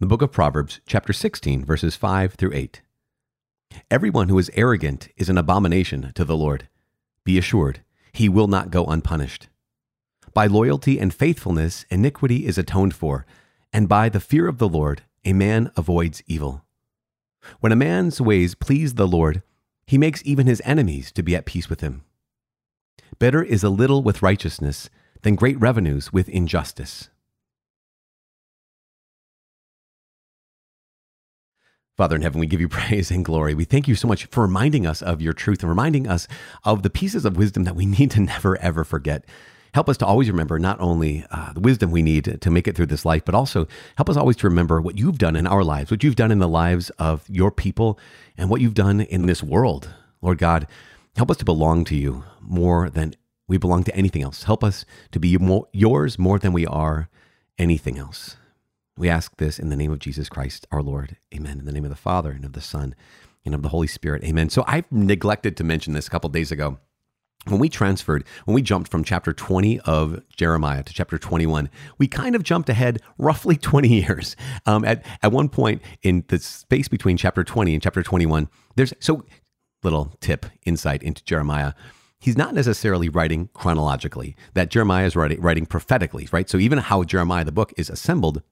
The 0.00 0.06
book 0.06 0.22
of 0.22 0.32
Proverbs, 0.32 0.80
chapter 0.86 1.12
16, 1.12 1.64
verses 1.64 1.96
5 1.96 2.34
through 2.34 2.52
8. 2.52 2.82
Everyone 3.90 4.28
who 4.28 4.38
is 4.38 4.50
arrogant 4.54 5.08
is 5.16 5.28
an 5.28 5.38
abomination 5.38 6.12
to 6.14 6.24
the 6.24 6.36
Lord. 6.36 6.68
Be 7.24 7.38
assured, 7.38 7.80
he 8.12 8.28
will 8.28 8.48
not 8.48 8.70
go 8.70 8.84
unpunished. 8.84 9.48
By 10.32 10.46
loyalty 10.46 10.98
and 10.98 11.12
faithfulness, 11.12 11.86
iniquity 11.90 12.46
is 12.46 12.58
atoned 12.58 12.94
for, 12.94 13.24
and 13.72 13.88
by 13.88 14.08
the 14.08 14.20
fear 14.20 14.46
of 14.46 14.58
the 14.58 14.68
Lord, 14.68 15.02
a 15.24 15.32
man 15.32 15.70
avoids 15.76 16.22
evil. 16.26 16.64
When 17.60 17.72
a 17.72 17.76
man's 17.76 18.20
ways 18.20 18.54
please 18.54 18.94
the 18.94 19.08
Lord, 19.08 19.42
he 19.86 19.98
makes 19.98 20.22
even 20.24 20.46
his 20.46 20.62
enemies 20.64 21.12
to 21.12 21.22
be 21.22 21.36
at 21.36 21.46
peace 21.46 21.68
with 21.68 21.80
him. 21.80 22.04
Better 23.18 23.42
is 23.42 23.62
a 23.62 23.70
little 23.70 24.02
with 24.02 24.22
righteousness 24.22 24.90
than 25.22 25.34
great 25.34 25.58
revenues 25.60 26.12
with 26.12 26.28
injustice. 26.28 27.10
Father 31.96 32.16
in 32.16 32.22
heaven, 32.22 32.40
we 32.40 32.46
give 32.46 32.60
you 32.60 32.68
praise 32.70 33.10
and 33.10 33.24
glory. 33.24 33.54
We 33.54 33.64
thank 33.64 33.86
you 33.86 33.94
so 33.94 34.08
much 34.08 34.26
for 34.26 34.42
reminding 34.42 34.86
us 34.86 35.00
of 35.02 35.22
your 35.22 35.32
truth 35.32 35.62
and 35.62 35.68
reminding 35.68 36.08
us 36.08 36.26
of 36.64 36.82
the 36.82 36.90
pieces 36.90 37.24
of 37.24 37.36
wisdom 37.36 37.64
that 37.64 37.76
we 37.76 37.86
need 37.86 38.10
to 38.12 38.20
never, 38.22 38.58
ever 38.58 38.84
forget. 38.84 39.24
Help 39.74 39.88
us 39.88 39.96
to 39.96 40.06
always 40.06 40.30
remember 40.30 40.56
not 40.60 40.80
only 40.80 41.26
uh, 41.32 41.52
the 41.52 41.58
wisdom 41.58 41.90
we 41.90 42.00
need 42.00 42.40
to 42.40 42.50
make 42.50 42.68
it 42.68 42.76
through 42.76 42.86
this 42.86 43.04
life, 43.04 43.24
but 43.24 43.34
also 43.34 43.66
help 43.96 44.08
us 44.08 44.16
always 44.16 44.36
to 44.36 44.46
remember 44.46 44.80
what 44.80 44.96
you've 44.96 45.18
done 45.18 45.34
in 45.34 45.48
our 45.48 45.64
lives, 45.64 45.90
what 45.90 46.04
you've 46.04 46.14
done 46.14 46.30
in 46.30 46.38
the 46.38 46.46
lives 46.46 46.90
of 46.90 47.24
your 47.28 47.50
people, 47.50 47.98
and 48.38 48.48
what 48.48 48.60
you've 48.60 48.74
done 48.74 49.00
in 49.00 49.26
this 49.26 49.42
world. 49.42 49.90
Lord 50.22 50.38
God, 50.38 50.68
help 51.16 51.28
us 51.28 51.38
to 51.38 51.44
belong 51.44 51.84
to 51.86 51.96
you 51.96 52.22
more 52.40 52.88
than 52.88 53.14
we 53.48 53.58
belong 53.58 53.82
to 53.82 53.96
anything 53.96 54.22
else. 54.22 54.44
Help 54.44 54.62
us 54.62 54.84
to 55.10 55.18
be 55.18 55.36
more, 55.38 55.66
yours 55.72 56.20
more 56.20 56.38
than 56.38 56.52
we 56.52 56.64
are 56.66 57.08
anything 57.58 57.98
else. 57.98 58.36
We 58.96 59.08
ask 59.08 59.36
this 59.38 59.58
in 59.58 59.70
the 59.70 59.76
name 59.76 59.90
of 59.90 59.98
Jesus 59.98 60.28
Christ, 60.28 60.68
our 60.70 60.82
Lord. 60.82 61.16
Amen. 61.34 61.58
In 61.58 61.64
the 61.64 61.72
name 61.72 61.84
of 61.84 61.90
the 61.90 61.96
Father, 61.96 62.30
and 62.30 62.44
of 62.44 62.52
the 62.52 62.60
Son, 62.60 62.94
and 63.44 63.56
of 63.56 63.62
the 63.62 63.70
Holy 63.70 63.88
Spirit. 63.88 64.22
Amen. 64.22 64.50
So 64.50 64.62
I 64.68 64.84
neglected 64.92 65.56
to 65.56 65.64
mention 65.64 65.94
this 65.94 66.06
a 66.06 66.10
couple 66.10 66.30
days 66.30 66.52
ago 66.52 66.78
when 67.46 67.60
we 67.60 67.68
transferred, 67.68 68.24
when 68.44 68.54
we 68.54 68.62
jumped 68.62 68.90
from 68.90 69.04
chapter 69.04 69.32
20 69.32 69.80
of 69.80 70.22
Jeremiah 70.36 70.82
to 70.82 70.92
chapter 70.92 71.18
21, 71.18 71.68
we 71.98 72.08
kind 72.08 72.34
of 72.34 72.42
jumped 72.42 72.68
ahead 72.68 73.00
roughly 73.18 73.56
20 73.64 73.88
years. 73.88 74.36
Um, 74.66 74.84
at, 74.84 75.04
at 75.22 75.32
one 75.32 75.48
point 75.48 75.82
in 76.02 76.24
the 76.28 76.38
space 76.38 76.88
between 76.88 77.16
chapter 77.16 77.44
20 77.44 77.74
and 77.74 77.82
chapter 77.82 78.02
21, 78.02 78.48
there's 78.76 78.94
so 79.00 79.24
little 79.82 80.14
tip 80.20 80.46
insight 80.64 81.02
into 81.02 81.22
Jeremiah. 81.24 81.74
He's 82.18 82.38
not 82.38 82.54
necessarily 82.54 83.10
writing 83.10 83.50
chronologically, 83.52 84.34
that 84.54 84.70
Jeremiah 84.70 85.04
is 85.04 85.14
writing, 85.14 85.40
writing 85.42 85.66
prophetically, 85.66 86.26
right? 86.32 86.48
So 86.48 86.56
even 86.56 86.78
how 86.78 87.02
Jeremiah, 87.04 87.44
the 87.44 87.52
book, 87.52 87.74
is 87.76 87.90
assembled 87.90 88.42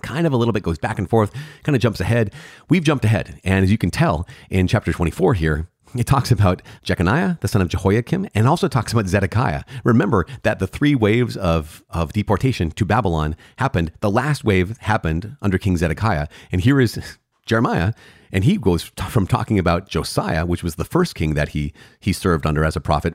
kind 0.00 0.26
of 0.26 0.32
a 0.32 0.36
little 0.36 0.52
bit 0.52 0.62
goes 0.62 0.78
back 0.78 0.98
and 0.98 1.08
forth, 1.08 1.32
kind 1.64 1.76
of 1.76 1.82
jumps 1.82 2.00
ahead. 2.00 2.32
We've 2.68 2.84
jumped 2.84 3.04
ahead. 3.04 3.40
And 3.44 3.62
as 3.64 3.70
you 3.70 3.78
can 3.78 3.90
tell 3.90 4.26
in 4.48 4.66
chapter 4.66 4.92
24 4.92 5.34
here, 5.34 5.68
it 5.94 6.06
talks 6.06 6.30
about 6.30 6.62
Jeconiah, 6.82 7.38
the 7.40 7.48
son 7.48 7.62
of 7.62 7.68
Jehoiakim, 7.68 8.28
and 8.34 8.48
also 8.48 8.68
talks 8.68 8.92
about 8.92 9.06
Zedekiah. 9.06 9.64
Remember 9.84 10.26
that 10.42 10.58
the 10.58 10.66
three 10.66 10.94
waves 10.94 11.36
of, 11.36 11.84
of 11.90 12.12
deportation 12.12 12.70
to 12.72 12.84
Babylon 12.84 13.36
happened. 13.56 13.92
The 14.00 14.10
last 14.10 14.44
wave 14.44 14.76
happened 14.78 15.36
under 15.42 15.58
King 15.58 15.76
Zedekiah. 15.76 16.28
And 16.50 16.60
here 16.60 16.80
is 16.80 17.18
Jeremiah, 17.46 17.92
and 18.30 18.44
he 18.44 18.56
goes 18.56 18.84
from 19.08 19.26
talking 19.26 19.58
about 19.58 19.88
Josiah, 19.88 20.46
which 20.46 20.62
was 20.62 20.76
the 20.76 20.84
first 20.84 21.14
king 21.14 21.34
that 21.34 21.50
he, 21.50 21.72
he 22.00 22.12
served 22.12 22.46
under 22.46 22.64
as 22.64 22.76
a 22.76 22.80
prophet, 22.80 23.14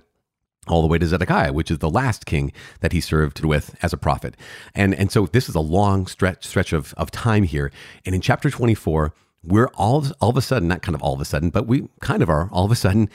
all 0.68 0.82
the 0.82 0.88
way 0.88 0.98
to 0.98 1.08
Zedekiah, 1.08 1.54
which 1.54 1.72
is 1.72 1.80
the 1.80 1.90
last 1.90 2.26
king 2.26 2.52
that 2.82 2.92
he 2.92 3.02
served 3.02 3.44
with 3.44 3.76
as 3.82 3.94
a 3.94 3.98
prophet. 3.98 4.36
And, 4.76 4.94
and 4.94 5.12
so 5.12 5.26
this 5.26 5.48
is 5.48 5.56
a 5.56 5.62
long 5.62 6.08
stretch, 6.08 6.46
stretch 6.46 6.74
of, 6.74 6.94
of 6.98 7.10
time 7.10 7.44
here. 7.44 7.72
And 8.06 8.14
in 8.14 8.22
chapter 8.22 8.50
24, 8.50 9.14
we're 9.48 9.70
all 9.76 10.06
all 10.20 10.30
of 10.30 10.38
a 10.38 10.42
sudden, 10.42 10.68
not 10.68 10.82
kind 10.82 10.94
of 10.94 11.02
all 11.02 11.14
of 11.14 11.22
a 11.22 11.26
sudden, 11.26 11.50
but 11.50 11.68
we 11.68 11.88
kind 12.02 12.22
of 12.22 12.30
are 12.30 12.50
all 12.52 12.66
of 12.66 12.72
a 12.72 12.76
sudden 12.76 13.10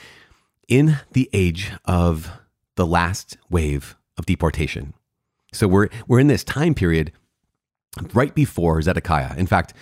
in 0.67 0.97
the 1.11 1.29
age 1.31 1.71
of 1.85 2.31
the 2.75 2.87
last 2.87 3.37
wave 3.49 3.95
of 4.17 4.25
deportation. 4.25 4.93
So 5.53 5.67
we're 5.67 5.89
we're 6.07 6.19
in 6.19 6.27
this 6.27 6.43
time 6.43 6.73
period 6.73 7.11
right 8.13 8.33
before 8.33 8.81
Zedekiah. 8.81 9.37
In 9.37 9.45
fact, 9.45 9.73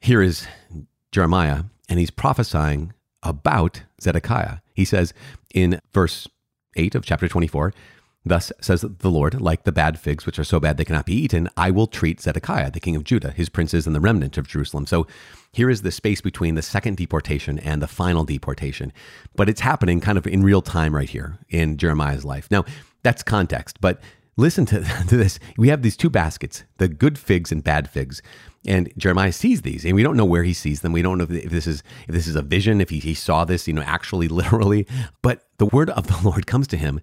here 0.00 0.20
is 0.20 0.46
Jeremiah, 1.10 1.64
and 1.88 1.98
he's 1.98 2.10
prophesying 2.10 2.92
about 3.22 3.82
Zedekiah. 4.00 4.58
He 4.74 4.84
says 4.84 5.14
in 5.54 5.80
verse 5.92 6.28
8 6.76 6.94
of 6.94 7.06
chapter 7.06 7.28
24, 7.28 7.72
Thus 8.26 8.50
says 8.60 8.80
the 8.80 9.10
Lord, 9.10 9.40
like 9.40 9.64
the 9.64 9.72
bad 9.72 9.98
figs, 9.98 10.24
which 10.24 10.38
are 10.38 10.44
so 10.44 10.58
bad 10.58 10.76
they 10.76 10.84
cannot 10.84 11.04
be 11.04 11.14
eaten, 11.14 11.48
I 11.56 11.70
will 11.70 11.86
treat 11.86 12.22
Zedekiah, 12.22 12.70
the 12.70 12.80
king 12.80 12.96
of 12.96 13.04
Judah, 13.04 13.32
his 13.32 13.50
princes, 13.50 13.86
and 13.86 13.94
the 13.94 14.00
remnant 14.00 14.38
of 14.38 14.48
Jerusalem. 14.48 14.86
So 14.86 15.06
here 15.52 15.68
is 15.68 15.82
the 15.82 15.92
space 15.92 16.22
between 16.22 16.54
the 16.54 16.62
second 16.62 16.96
deportation 16.96 17.58
and 17.58 17.82
the 17.82 17.86
final 17.86 18.24
deportation. 18.24 18.92
But 19.36 19.50
it's 19.50 19.60
happening 19.60 20.00
kind 20.00 20.16
of 20.16 20.26
in 20.26 20.42
real 20.42 20.62
time 20.62 20.94
right 20.94 21.08
here 21.08 21.38
in 21.50 21.76
Jeremiah's 21.76 22.24
life. 22.24 22.50
Now, 22.50 22.64
that's 23.02 23.22
context, 23.22 23.80
but 23.82 24.00
listen 24.36 24.64
to, 24.66 24.82
to 25.08 25.16
this. 25.16 25.38
We 25.58 25.68
have 25.68 25.82
these 25.82 25.96
two 25.96 26.10
baskets, 26.10 26.64
the 26.78 26.88
good 26.88 27.18
figs 27.18 27.52
and 27.52 27.62
bad 27.62 27.90
figs. 27.90 28.22
And 28.66 28.90
Jeremiah 28.96 29.32
sees 29.32 29.60
these, 29.60 29.84
and 29.84 29.94
we 29.94 30.02
don't 30.02 30.16
know 30.16 30.24
where 30.24 30.44
he 30.44 30.54
sees 30.54 30.80
them. 30.80 30.92
We 30.92 31.02
don't 31.02 31.18
know 31.18 31.26
if 31.28 31.50
this 31.50 31.66
is 31.66 31.82
if 32.08 32.14
this 32.14 32.26
is 32.26 32.34
a 32.34 32.40
vision, 32.40 32.80
if 32.80 32.88
he, 32.88 32.98
he 32.98 33.12
saw 33.12 33.44
this, 33.44 33.68
you 33.68 33.74
know, 33.74 33.82
actually, 33.82 34.28
literally. 34.40 34.86
But 35.20 35.44
the 35.58 35.66
word 35.66 35.90
of 35.90 36.06
the 36.06 36.18
Lord 36.26 36.46
comes 36.46 36.66
to 36.68 36.78
him 36.78 37.02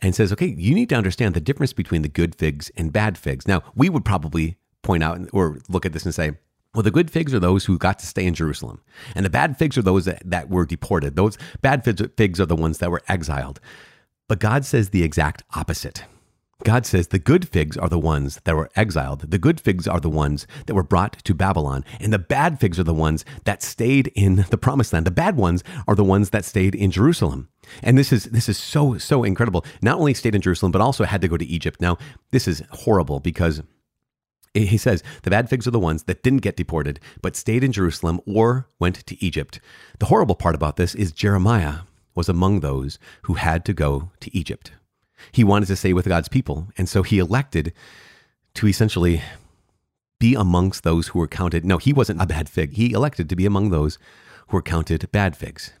and 0.00 0.14
says, 0.14 0.32
"Okay, 0.32 0.54
you 0.56 0.74
need 0.74 0.88
to 0.90 0.94
understand 0.94 1.34
the 1.34 1.40
difference 1.40 1.72
between 1.72 2.02
the 2.02 2.08
good 2.08 2.34
figs 2.34 2.70
and 2.76 2.92
bad 2.92 3.18
figs." 3.18 3.46
Now, 3.46 3.62
we 3.74 3.88
would 3.88 4.04
probably 4.04 4.56
point 4.82 5.02
out 5.02 5.20
or 5.32 5.58
look 5.68 5.84
at 5.84 5.92
this 5.92 6.04
and 6.04 6.14
say, 6.14 6.32
well, 6.74 6.82
the 6.82 6.90
good 6.90 7.10
figs 7.10 7.34
are 7.34 7.40
those 7.40 7.64
who 7.64 7.78
got 7.78 7.98
to 7.98 8.06
stay 8.06 8.26
in 8.26 8.34
Jerusalem, 8.34 8.82
and 9.14 9.24
the 9.24 9.30
bad 9.30 9.58
figs 9.58 9.78
are 9.78 9.82
those 9.82 10.04
that, 10.04 10.22
that 10.24 10.50
were 10.50 10.66
deported. 10.66 11.16
Those 11.16 11.38
bad 11.62 11.82
figs 12.16 12.40
are 12.40 12.46
the 12.46 12.56
ones 12.56 12.78
that 12.78 12.90
were 12.90 13.02
exiled. 13.08 13.58
But 14.28 14.38
God 14.38 14.64
says 14.64 14.90
the 14.90 15.02
exact 15.02 15.42
opposite. 15.54 16.04
God 16.64 16.84
says 16.84 17.08
the 17.08 17.20
good 17.20 17.48
figs 17.48 17.76
are 17.76 17.88
the 17.88 18.00
ones 18.00 18.40
that 18.44 18.56
were 18.56 18.68
exiled. 18.74 19.30
The 19.30 19.38
good 19.38 19.60
figs 19.60 19.86
are 19.86 20.00
the 20.00 20.10
ones 20.10 20.46
that 20.66 20.74
were 20.74 20.82
brought 20.82 21.24
to 21.24 21.34
Babylon. 21.34 21.84
And 22.00 22.12
the 22.12 22.18
bad 22.18 22.58
figs 22.58 22.80
are 22.80 22.84
the 22.84 22.92
ones 22.92 23.24
that 23.44 23.62
stayed 23.62 24.08
in 24.14 24.44
the 24.50 24.58
promised 24.58 24.92
land. 24.92 25.06
The 25.06 25.12
bad 25.12 25.36
ones 25.36 25.62
are 25.86 25.94
the 25.94 26.04
ones 26.04 26.30
that 26.30 26.44
stayed 26.44 26.74
in 26.74 26.90
Jerusalem. 26.90 27.48
And 27.82 27.96
this 27.96 28.12
is 28.12 28.24
this 28.24 28.48
is 28.48 28.58
so 28.58 28.98
so 28.98 29.22
incredible. 29.22 29.64
Not 29.82 29.98
only 29.98 30.14
stayed 30.14 30.34
in 30.34 30.40
Jerusalem, 30.40 30.72
but 30.72 30.80
also 30.80 31.04
had 31.04 31.20
to 31.20 31.28
go 31.28 31.36
to 31.36 31.46
Egypt. 31.46 31.80
Now, 31.80 31.96
this 32.32 32.48
is 32.48 32.62
horrible 32.70 33.20
because 33.20 33.62
he 34.54 34.78
says 34.78 35.04
the 35.22 35.30
bad 35.30 35.48
figs 35.48 35.68
are 35.68 35.72
the 35.72 35.78
ones 35.78 36.04
that 36.04 36.22
didn't 36.22 36.42
get 36.42 36.56
deported, 36.56 36.98
but 37.22 37.36
stayed 37.36 37.62
in 37.62 37.72
Jerusalem 37.72 38.20
or 38.26 38.66
went 38.80 39.06
to 39.06 39.22
Egypt. 39.24 39.60
The 40.00 40.06
horrible 40.06 40.34
part 40.34 40.54
about 40.54 40.76
this 40.76 40.94
is 40.94 41.12
Jeremiah 41.12 41.80
was 42.14 42.28
among 42.28 42.60
those 42.60 42.98
who 43.22 43.34
had 43.34 43.64
to 43.66 43.72
go 43.72 44.10
to 44.20 44.36
Egypt. 44.36 44.72
He 45.32 45.44
wanted 45.44 45.66
to 45.66 45.76
stay 45.76 45.92
with 45.92 46.06
God's 46.06 46.28
people, 46.28 46.68
and 46.76 46.88
so 46.88 47.02
he 47.02 47.18
elected 47.18 47.72
to 48.54 48.66
essentially 48.66 49.22
be 50.18 50.34
amongst 50.34 50.82
those 50.82 51.08
who 51.08 51.18
were 51.18 51.28
counted. 51.28 51.64
No, 51.64 51.78
he 51.78 51.92
wasn't 51.92 52.22
a 52.22 52.26
bad 52.26 52.48
fig. 52.48 52.72
He 52.72 52.92
elected 52.92 53.28
to 53.28 53.36
be 53.36 53.46
among 53.46 53.70
those 53.70 53.98
who 54.48 54.56
were 54.56 54.62
counted 54.62 55.10
bad 55.12 55.36
figs, 55.36 55.72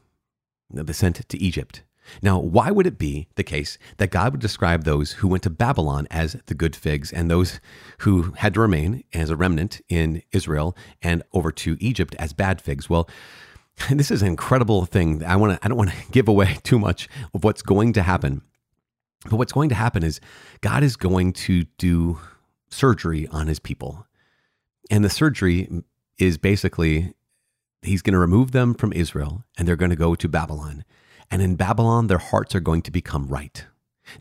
the 0.70 0.94
sent 0.94 1.28
to 1.28 1.42
Egypt. 1.42 1.82
Now, 2.22 2.38
why 2.38 2.70
would 2.70 2.86
it 2.86 2.98
be 2.98 3.28
the 3.34 3.44
case 3.44 3.78
that 3.98 4.10
God 4.10 4.32
would 4.32 4.40
describe 4.40 4.84
those 4.84 5.12
who 5.12 5.28
went 5.28 5.42
to 5.42 5.50
Babylon 5.50 6.06
as 6.10 6.36
the 6.46 6.54
good 6.54 6.74
figs 6.74 7.12
and 7.12 7.30
those 7.30 7.60
who 7.98 8.32
had 8.38 8.54
to 8.54 8.60
remain 8.60 9.04
as 9.12 9.30
a 9.30 9.36
remnant 9.36 9.80
in 9.88 10.22
Israel 10.32 10.76
and 11.02 11.22
over 11.32 11.52
to 11.52 11.76
Egypt 11.80 12.14
as 12.18 12.32
bad 12.32 12.60
figs? 12.60 12.88
Well, 12.88 13.08
this 13.90 14.10
is 14.10 14.22
an 14.22 14.28
incredible 14.28 14.86
thing. 14.86 15.24
I 15.24 15.36
want 15.36 15.52
to 15.52 15.64
I 15.64 15.68
don't 15.68 15.78
want 15.78 15.90
to 15.90 15.96
give 16.10 16.28
away 16.28 16.58
too 16.62 16.78
much 16.78 17.08
of 17.34 17.44
what's 17.44 17.62
going 17.62 17.92
to 17.94 18.02
happen. 18.02 18.42
But 19.24 19.36
what's 19.36 19.52
going 19.52 19.68
to 19.70 19.74
happen 19.74 20.02
is 20.02 20.20
God 20.60 20.82
is 20.82 20.96
going 20.96 21.32
to 21.34 21.64
do 21.76 22.18
surgery 22.70 23.26
on 23.28 23.46
his 23.46 23.58
people. 23.58 24.06
And 24.90 25.04
the 25.04 25.10
surgery 25.10 25.68
is 26.18 26.38
basically 26.38 27.14
he's 27.82 28.02
going 28.02 28.12
to 28.12 28.18
remove 28.18 28.52
them 28.52 28.74
from 28.74 28.92
Israel 28.92 29.44
and 29.56 29.66
they're 29.66 29.76
going 29.76 29.90
to 29.90 29.96
go 29.96 30.14
to 30.14 30.28
Babylon. 30.28 30.84
And 31.30 31.42
in 31.42 31.56
Babylon, 31.56 32.06
their 32.06 32.18
hearts 32.18 32.54
are 32.54 32.60
going 32.60 32.82
to 32.82 32.90
become 32.90 33.26
right. 33.26 33.64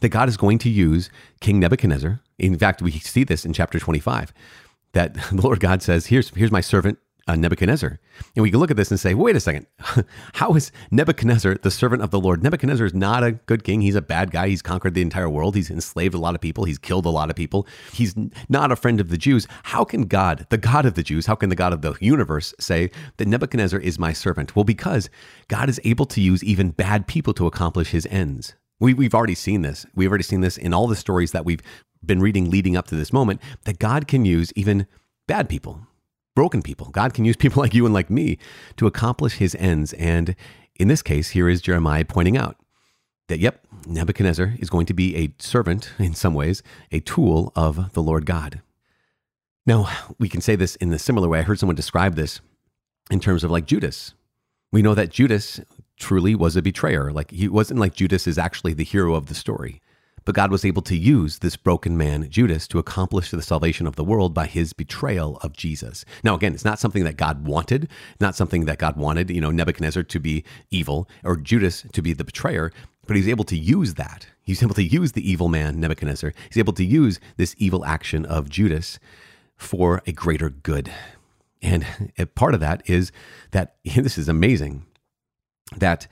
That 0.02 0.10
God 0.10 0.28
is 0.28 0.36
going 0.36 0.58
to 0.60 0.70
use 0.70 1.10
King 1.40 1.60
Nebuchadnezzar. 1.60 2.20
In 2.38 2.58
fact, 2.58 2.82
we 2.82 2.92
see 2.92 3.24
this 3.24 3.46
in 3.46 3.54
chapter 3.54 3.80
25, 3.80 4.34
that 4.92 5.14
the 5.32 5.42
Lord 5.42 5.60
God 5.60 5.82
says, 5.82 6.08
Here's, 6.08 6.30
here's 6.32 6.52
my 6.52 6.62
servant 6.62 7.00
uh, 7.28 7.36
Nebuchadnezzar. 7.36 8.00
And 8.36 8.44
we 8.44 8.50
can 8.50 8.60
look 8.60 8.72
at 8.72 8.78
this 8.78 8.90
and 8.90 9.00
say, 9.00 9.14
wait 9.14 9.36
a 9.36 9.40
second, 9.40 9.68
how 10.34 10.54
is 10.54 10.72
Nebuchadnezzar 10.92 11.56
the 11.62 11.72
servant 11.72 12.02
of 12.02 12.12
the 12.12 12.20
Lord? 12.20 12.42
Nebuchadnezzar 12.42 12.86
is 12.86 12.94
not 12.94 13.24
a 13.24 13.34
good 13.34 13.64
king. 13.64 13.82
He's 13.82 13.96
a 13.96 14.02
bad 14.02 14.32
guy. 14.32 14.48
He's 14.48 14.62
conquered 14.62 14.94
the 14.94 15.02
entire 15.02 15.30
world. 15.30 15.56
He's 15.56 15.70
enslaved 15.70 16.14
a 16.14 16.20
lot 16.20 16.36
of 16.36 16.42
people. 16.42 16.64
He's 16.64 16.78
killed 16.78 17.06
a 17.06 17.10
lot 17.10 17.30
of 17.30 17.36
people. 17.36 17.68
He's 17.92 18.16
not 18.50 18.72
a 18.72 18.76
friend 18.76 19.00
of 19.00 19.10
the 19.10 19.18
Jews. 19.18 19.48
How 19.64 19.84
can 19.84 20.04
God, 20.04 20.48
the 20.50 20.58
God 20.58 20.86
of 20.86 20.94
the 20.96 21.04
Jews, 21.04 21.26
how 21.26 21.36
can 21.36 21.50
the 21.50 21.56
God 21.56 21.74
of 21.74 21.82
the 21.82 21.96
universe 22.00 22.54
say 22.60 22.90
that 23.18 23.28
Nebuchadnezzar 23.28 23.80
is 23.80 24.00
my 24.00 24.14
servant? 24.14 24.56
Well, 24.56 24.64
because 24.66 25.10
God 25.48 25.70
is 25.70 25.82
able 25.84 26.06
to 26.08 26.22
use 26.22 26.44
even 26.44 26.72
bad 26.72 27.08
people 27.08 27.34
to 27.34 27.48
accomplish 27.48 27.92
his 27.92 28.08
ends. 28.10 28.56
We, 28.80 28.94
we've 28.94 29.16
already 29.16 29.36
seen 29.36 29.64
this. 29.64 29.86
We've 29.96 30.10
already 30.10 30.24
seen 30.24 30.42
this 30.42 30.58
in 30.58 30.74
all 30.74 30.88
the 30.88 30.96
stories 30.96 31.32
that 31.32 31.46
we've 31.46 31.62
been 32.06 32.22
reading 32.22 32.50
leading 32.50 32.78
up 32.78 32.88
to 32.88 32.96
this 32.96 33.12
moment 33.12 33.42
that 33.64 33.80
God 33.80 34.08
can 34.08 34.24
use 34.24 34.54
even 34.56 34.88
bad 35.28 35.50
people 35.50 35.82
broken 36.38 36.62
people. 36.62 36.92
God 36.92 37.16
can 37.16 37.26
use 37.26 37.36
people 37.36 37.62
like 37.64 37.74
you 37.74 37.84
and 37.86 37.96
like 37.96 38.12
me 38.12 38.38
to 38.76 38.86
accomplish 38.86 39.38
his 39.38 39.56
ends. 39.56 39.94
And 39.94 40.36
in 40.76 40.88
this 40.88 41.02
case, 41.02 41.30
here 41.30 41.50
is 41.50 41.64
Jeremiah 41.64 42.06
pointing 42.06 42.38
out 42.38 42.58
that, 43.28 43.40
yep, 43.40 43.66
Nebuchadnezzar 43.88 44.54
is 44.60 44.70
going 44.70 44.86
to 44.86 44.94
be 44.94 45.16
a 45.16 45.34
servant, 45.40 45.90
in 46.00 46.14
some 46.14 46.36
ways, 46.36 46.62
a 46.92 47.00
tool 47.00 47.52
of 47.56 47.92
the 47.94 48.04
Lord 48.04 48.28
God. 48.28 48.62
Now, 49.66 49.90
we 50.20 50.30
can 50.30 50.42
say 50.42 50.56
this 50.56 50.76
in 50.76 50.94
a 50.94 51.00
similar 51.00 51.28
way. 51.28 51.40
I 51.40 51.42
heard 51.42 51.58
someone 51.58 51.76
describe 51.76 52.14
this 52.14 52.40
in 53.10 53.20
terms 53.20 53.44
of 53.44 53.50
like 53.50 53.66
Judas. 53.66 54.14
We 54.72 54.84
know 54.84 54.94
that 54.94 55.10
Judas 55.10 55.60
truly 55.98 56.36
was 56.36 56.56
a 56.56 56.62
betrayer. 56.62 57.12
Like 57.12 57.32
he 57.32 57.48
wasn't 57.48 57.80
like 57.80 57.96
Judas 57.96 58.28
is 58.28 58.38
actually 58.38 58.76
the 58.76 58.84
hero 58.84 59.16
of 59.16 59.26
the 59.26 59.34
story. 59.34 59.82
But 60.28 60.36
God 60.36 60.52
was 60.52 60.66
able 60.66 60.82
to 60.82 60.98
use 60.98 61.40
this 61.40 61.56
broken 61.56 61.96
man, 61.96 62.30
Judas, 62.30 62.68
to 62.68 62.80
accomplish 62.80 63.32
the 63.32 63.42
salvation 63.42 63.88
of 63.88 63.96
the 63.96 64.04
world 64.04 64.34
by 64.34 64.46
his 64.46 64.74
betrayal 64.74 65.38
of 65.38 65.54
Jesus. 65.54 66.04
Now, 66.22 66.36
again, 66.36 66.54
it's 66.54 66.66
not 66.66 66.80
something 66.80 67.06
that 67.06 67.16
God 67.16 67.48
wanted, 67.48 67.88
not 68.20 68.36
something 68.36 68.66
that 68.66 68.78
God 68.78 68.98
wanted, 68.98 69.30
you 69.30 69.40
know, 69.40 69.52
Nebuchadnezzar 69.52 70.04
to 70.04 70.20
be 70.20 70.44
evil 70.70 71.08
or 71.24 71.38
Judas 71.38 71.86
to 71.94 72.02
be 72.02 72.12
the 72.12 72.26
betrayer, 72.26 72.74
but 73.06 73.16
he's 73.16 73.30
able 73.30 73.46
to 73.46 73.56
use 73.58 73.94
that. 73.94 74.28
He's 74.44 74.62
able 74.62 74.76
to 74.76 74.84
use 74.84 75.14
the 75.14 75.32
evil 75.32 75.48
man, 75.48 75.80
Nebuchadnezzar. 75.80 76.34
He's 76.50 76.58
able 76.58 76.74
to 76.74 76.84
use 76.84 77.22
this 77.38 77.56
evil 77.58 77.86
action 77.86 78.26
of 78.26 78.50
Judas 78.50 79.00
for 79.56 80.02
a 80.06 80.12
greater 80.12 80.50
good. 80.50 80.92
And 81.62 81.86
part 82.36 82.54
of 82.54 82.60
that 82.60 82.84
is 82.86 83.14
that 83.52 83.78
this 83.86 84.18
is 84.18 84.28
amazing 84.28 84.86
that 85.78 86.08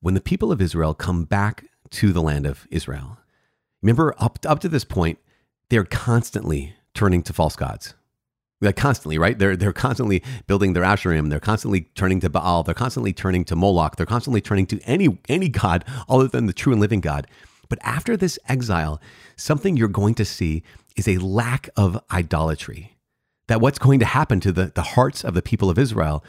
when 0.00 0.12
the 0.12 0.20
people 0.20 0.52
of 0.52 0.60
Israel 0.60 0.92
come 0.92 1.24
back 1.24 1.64
to 1.92 2.12
the 2.12 2.20
land 2.20 2.44
of 2.44 2.68
Israel, 2.70 3.16
Remember, 3.84 4.14
up, 4.18 4.38
up 4.46 4.60
to 4.60 4.68
this 4.70 4.82
point, 4.82 5.18
they're 5.68 5.84
constantly 5.84 6.74
turning 6.94 7.22
to 7.22 7.34
false 7.34 7.54
gods. 7.54 7.92
Like 8.62 8.76
constantly, 8.76 9.18
right? 9.18 9.38
They're, 9.38 9.56
they're 9.56 9.74
constantly 9.74 10.22
building 10.46 10.72
their 10.72 10.84
Asherim. 10.84 11.28
They're 11.28 11.38
constantly 11.38 11.82
turning 11.94 12.18
to 12.20 12.30
Baal. 12.30 12.62
They're 12.62 12.74
constantly 12.74 13.12
turning 13.12 13.44
to 13.44 13.54
Moloch. 13.54 13.96
They're 13.96 14.06
constantly 14.06 14.40
turning 14.40 14.64
to 14.68 14.80
any, 14.84 15.18
any 15.28 15.50
God 15.50 15.84
other 16.08 16.28
than 16.28 16.46
the 16.46 16.54
true 16.54 16.72
and 16.72 16.80
living 16.80 17.02
God. 17.02 17.26
But 17.68 17.78
after 17.82 18.16
this 18.16 18.38
exile, 18.48 19.02
something 19.36 19.76
you're 19.76 19.88
going 19.88 20.14
to 20.14 20.24
see 20.24 20.62
is 20.96 21.06
a 21.06 21.18
lack 21.18 21.68
of 21.76 22.02
idolatry. 22.10 22.96
That 23.48 23.60
what's 23.60 23.78
going 23.78 23.98
to 23.98 24.06
happen 24.06 24.40
to 24.40 24.52
the, 24.52 24.72
the 24.74 24.80
hearts 24.80 25.24
of 25.24 25.34
the 25.34 25.42
people 25.42 25.68
of 25.68 25.78
Israel 25.78 26.24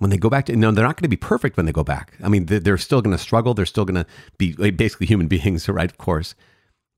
when 0.00 0.10
they 0.10 0.16
go 0.16 0.28
back 0.28 0.46
to, 0.46 0.56
no, 0.56 0.72
they're 0.72 0.84
not 0.84 0.96
going 0.96 1.08
to 1.08 1.08
be 1.08 1.16
perfect 1.16 1.56
when 1.56 1.66
they 1.66 1.72
go 1.72 1.84
back. 1.84 2.14
I 2.20 2.28
mean, 2.28 2.46
they're, 2.46 2.58
they're 2.58 2.78
still 2.78 3.00
going 3.00 3.16
to 3.16 3.22
struggle. 3.22 3.54
They're 3.54 3.64
still 3.64 3.84
going 3.84 4.02
to 4.02 4.06
be 4.38 4.72
basically 4.72 5.06
human 5.06 5.28
beings, 5.28 5.68
right? 5.68 5.88
Of 5.88 5.98
course. 5.98 6.34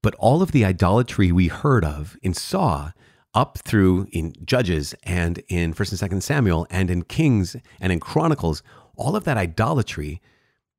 But 0.02 0.14
all 0.16 0.42
of 0.42 0.52
the 0.52 0.64
idolatry 0.64 1.32
we 1.32 1.48
heard 1.48 1.84
of 1.84 2.16
and 2.22 2.36
saw 2.36 2.92
up 3.34 3.58
through 3.58 4.06
in 4.12 4.32
Judges 4.44 4.94
and 5.02 5.42
in 5.48 5.74
1st 5.74 6.02
and 6.02 6.12
2nd 6.12 6.22
Samuel 6.22 6.66
and 6.70 6.90
in 6.90 7.02
Kings 7.02 7.56
and 7.80 7.92
in 7.92 8.00
Chronicles, 8.00 8.62
all 8.96 9.16
of 9.16 9.24
that 9.24 9.36
idolatry, 9.36 10.20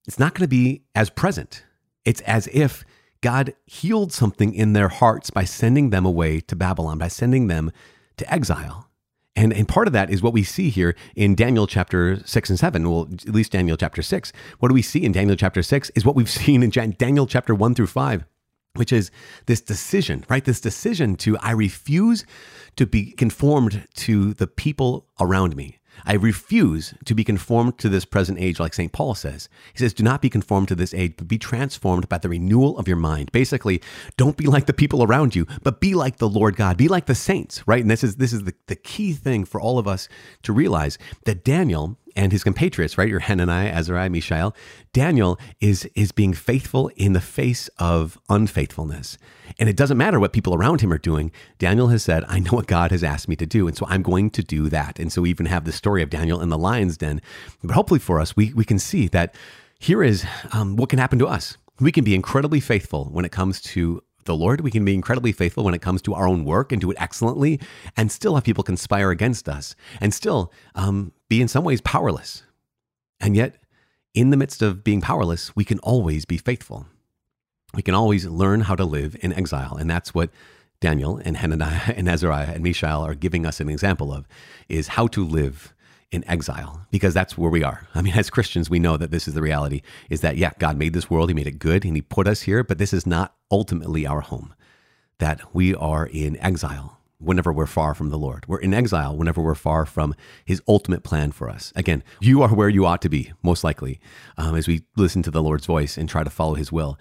it's 0.08 0.20
not 0.20 0.34
going 0.34 0.44
to 0.44 0.48
be 0.48 0.84
as 0.96 1.10
present. 1.10 1.64
It's 2.06 2.22
as 2.22 2.48
if 2.48 2.84
God 3.22 3.54
healed 3.66 4.14
something 4.14 4.54
in 4.54 4.74
their 4.74 4.90
hearts 4.90 5.30
by 5.30 5.44
sending 5.44 5.90
them 5.90 6.06
away 6.06 6.40
to 6.42 6.56
Babylon, 6.56 6.98
by 6.98 7.10
sending 7.10 7.48
them 7.48 7.72
to 8.18 8.34
exile. 8.34 8.90
And, 9.36 9.54
and 9.54 9.68
part 9.68 9.88
of 9.88 9.94
that 9.94 10.10
is 10.10 10.22
what 10.22 10.34
we 10.34 10.44
see 10.44 10.70
here 10.70 10.96
in 11.16 11.36
Daniel 11.36 11.68
chapter 11.68 12.26
6 12.26 12.50
and 12.50 12.60
7. 12.60 12.90
Well, 12.90 13.08
at 13.12 13.30
least 13.30 13.52
Daniel 13.52 13.78
chapter 13.78 14.02
6. 14.02 14.34
What 14.60 14.70
do 14.70 14.74
we 14.74 14.82
see 14.82 15.04
in 15.04 15.12
Daniel 15.12 15.38
chapter 15.38 15.62
6 15.62 15.92
is 15.92 16.06
what 16.06 16.16
we've 16.16 16.30
seen 16.30 16.64
in 16.64 16.70
Daniel 16.70 17.28
chapter 17.28 17.54
1 17.54 17.76
through 17.76 17.88
5 17.88 18.26
which 18.76 18.94
is 18.94 19.12
this 19.46 19.62
decision, 19.62 20.26
right? 20.30 20.46
This 20.46 20.62
decision 20.62 21.16
to, 21.18 21.38
I 21.40 21.52
refuse 21.52 22.26
to 22.76 22.86
be 22.86 23.12
conformed 23.12 23.88
to 23.96 24.34
the 24.34 24.48
people 24.48 25.08
around 25.20 25.56
me. 25.56 25.80
I 26.06 26.14
refuse 26.14 26.94
to 27.06 27.14
be 27.14 27.24
conformed 27.24 27.78
to 27.80 27.90
this 27.90 28.06
present 28.06 28.40
age, 28.40 28.60
like 28.60 28.74
St. 28.74 28.92
Paul 28.92 29.16
says. 29.16 29.50
He 29.74 29.80
says, 29.80 29.94
Do 29.94 30.04
not 30.04 30.22
be 30.22 30.30
conformed 30.30 30.68
to 30.70 30.76
this 30.76 30.94
age, 30.94 31.16
but 31.18 31.28
be 31.28 31.38
transformed 31.38 32.08
by 32.08 32.20
the 32.20 32.30
renewal 32.30 32.78
of 32.78 32.88
your 32.88 32.98
mind. 32.98 33.32
Basically, 33.32 33.82
don't 34.18 34.38
be 34.38 34.46
like 34.46 34.66
the 34.66 34.74
people 34.74 35.04
around 35.04 35.36
you, 35.36 35.46
but 35.64 35.82
be 35.82 35.96
like 35.96 36.18
the 36.18 36.30
Lord 36.30 36.56
God. 36.56 36.78
Be 36.78 36.88
like 36.88 37.06
the 37.06 37.16
saints, 37.16 37.68
right? 37.68 37.82
And 37.82 37.92
this 37.92 38.04
is 38.04 38.18
this 38.18 38.34
is 38.34 38.44
the, 38.44 38.54
the 38.68 38.76
key 38.76 39.14
thing 39.14 39.46
for 39.46 39.60
all 39.60 39.78
of 39.78 39.88
us 39.88 40.08
to 40.44 40.54
realize 40.54 40.98
that 41.26 41.44
Daniel 41.44 41.98
and 42.20 42.34
his 42.34 42.44
compatriots, 42.44 42.98
right? 42.98 43.08
Your 43.08 43.22
Hananiah, 43.22 43.70
Azariah, 43.70 44.10
Mishael. 44.10 44.54
Daniel 44.92 45.40
is, 45.62 45.90
is 45.96 46.12
being 46.12 46.34
faithful 46.34 46.90
in 46.98 47.14
the 47.14 47.22
face 47.22 47.70
of 47.80 48.20
unfaithfulness. 48.28 49.18
And 49.58 49.70
it 49.70 49.78
doesn't 49.78 49.98
matter 49.98 50.20
what 50.20 50.34
people 50.34 50.54
around 50.54 50.82
him 50.82 50.92
are 50.92 50.98
doing. 50.98 51.32
Daniel 51.60 51.88
has 51.88 52.04
said, 52.04 52.26
I 52.28 52.40
know 52.40 52.52
what 52.52 52.68
God 52.68 52.92
has 52.92 53.06
asked 53.06 53.30
me 53.30 53.38
to 53.38 53.46
do. 53.46 53.70
And 53.70 53.78
so 53.78 53.86
I'm 53.88 54.04
going 54.04 54.32
to 54.32 54.44
do 54.44 54.68
that. 54.68 55.00
And 55.00 55.14
so 55.14 55.22
we 55.22 55.30
even 55.30 55.46
have 55.46 55.64
the 55.64 55.72
story 55.72 56.04
of 56.04 56.10
Daniel 56.10 56.42
in 56.42 56.50
the 56.50 56.58
lion's 56.58 56.98
den. 56.98 57.22
But 57.64 57.74
hopefully 57.74 58.02
for 58.02 58.20
us, 58.20 58.36
we, 58.36 58.54
we 58.54 58.66
can 58.66 58.80
see 58.80 59.08
that 59.08 59.34
here 59.80 60.04
is 60.04 60.26
um, 60.52 60.76
what 60.76 60.90
can 60.90 61.00
happen 61.00 61.20
to 61.20 61.28
us. 61.28 61.58
We 61.80 61.94
can 61.94 62.04
be 62.04 62.16
incredibly 62.16 62.60
faithful 62.60 63.06
when 63.06 63.24
it 63.24 63.32
comes 63.32 63.62
to 63.62 64.04
the 64.26 64.36
Lord. 64.36 64.62
We 64.62 64.72
can 64.72 64.86
be 64.86 64.94
incredibly 64.94 65.32
faithful 65.32 65.64
when 65.64 65.74
it 65.74 65.82
comes 65.82 66.02
to 66.04 66.14
our 66.14 66.28
own 66.28 66.46
work 66.46 66.72
and 66.72 66.82
do 66.82 66.92
it 66.92 66.98
excellently, 67.00 67.60
and 67.98 68.12
still 68.12 68.36
have 68.36 68.44
people 68.44 68.64
conspire 68.64 69.12
against 69.12 69.50
us, 69.50 69.76
and 70.02 70.14
still 70.14 70.52
um, 70.76 71.12
be 71.30 71.42
in 71.42 71.48
some 71.48 71.64
ways 71.64 71.82
powerless. 71.82 72.44
And 73.20 73.36
yet, 73.36 73.58
in 74.14 74.30
the 74.30 74.38
midst 74.38 74.62
of 74.62 74.84
being 74.84 75.02
powerless, 75.02 75.56
we 75.56 75.66
can 75.66 75.80
always 75.80 76.26
be 76.26 76.38
faithful. 76.38 76.86
We 77.74 77.82
can 77.84 77.94
always 77.94 78.26
learn 78.26 78.62
how 78.62 78.76
to 78.76 78.86
live 78.86 79.16
in 79.22 79.34
exile, 79.34 79.76
and 79.78 79.90
that's 79.90 80.14
what 80.14 80.30
Daniel 80.80 81.20
and 81.24 81.38
Hananiah 81.38 81.94
and 81.96 82.08
Azariah 82.08 82.54
and 82.54 82.64
Mishael 82.64 83.06
are 83.06 83.16
giving 83.16 83.46
us 83.46 83.60
an 83.60 83.70
example 83.70 84.14
of 84.14 84.28
is 84.68 84.90
how 84.90 85.08
to 85.08 85.26
live 85.26 85.74
in 86.12 86.28
exile 86.28 86.86
because 86.92 87.14
that's 87.14 87.38
where 87.38 87.50
we 87.50 87.64
are. 87.64 87.88
I 87.94 88.02
mean, 88.02 88.14
as 88.18 88.30
Christians, 88.30 88.70
we 88.70 88.80
know 88.80 88.98
that 88.98 89.12
this 89.12 89.28
is 89.28 89.34
the 89.34 89.42
reality 89.42 89.82
is 90.10 90.22
that, 90.22 90.38
yeah, 90.38 90.52
God 90.60 90.78
made 90.78 90.94
this 90.94 91.10
world, 91.10 91.30
He 91.30 91.36
made 91.36 91.48
it 91.48 91.60
good, 91.60 91.86
and 91.86 91.96
He 91.96 92.02
put 92.02 92.28
us 92.28 92.42
here, 92.42 92.64
but 92.64 92.78
this 92.78 92.94
is 92.94 93.06
not 93.06 93.36
ultimately 93.52 94.06
our 94.06 94.22
home. 94.22 94.54
That 95.20 95.54
we 95.54 95.76
are 95.76 96.06
in 96.06 96.38
exile 96.38 96.98
whenever 97.18 97.52
we're 97.52 97.66
far 97.66 97.94
from 97.94 98.10
the 98.10 98.18
Lord. 98.18 98.46
We're 98.48 98.60
in 98.60 98.74
exile 98.74 99.16
whenever 99.16 99.42
we're 99.42 99.56
far 99.56 99.86
from 99.86 100.16
His 100.46 100.62
ultimate 100.68 101.04
plan 101.04 101.32
for 101.32 101.50
us. 101.50 101.74
Again, 101.76 102.04
you 102.22 102.42
are 102.42 102.56
where 102.56 102.70
you 102.70 102.86
ought 102.86 103.02
to 103.02 103.10
be, 103.10 103.34
most 103.44 103.64
likely, 103.64 104.00
um, 104.38 104.56
as 104.56 104.68
we 104.68 104.84
listen 104.96 105.22
to 105.24 105.32
the 105.32 105.44
Lord's 105.44 105.66
voice 105.66 105.98
and 105.98 106.08
try 106.08 106.24
to 106.24 106.30
follow 106.30 106.56
His 106.56 106.72
will. 106.72 106.98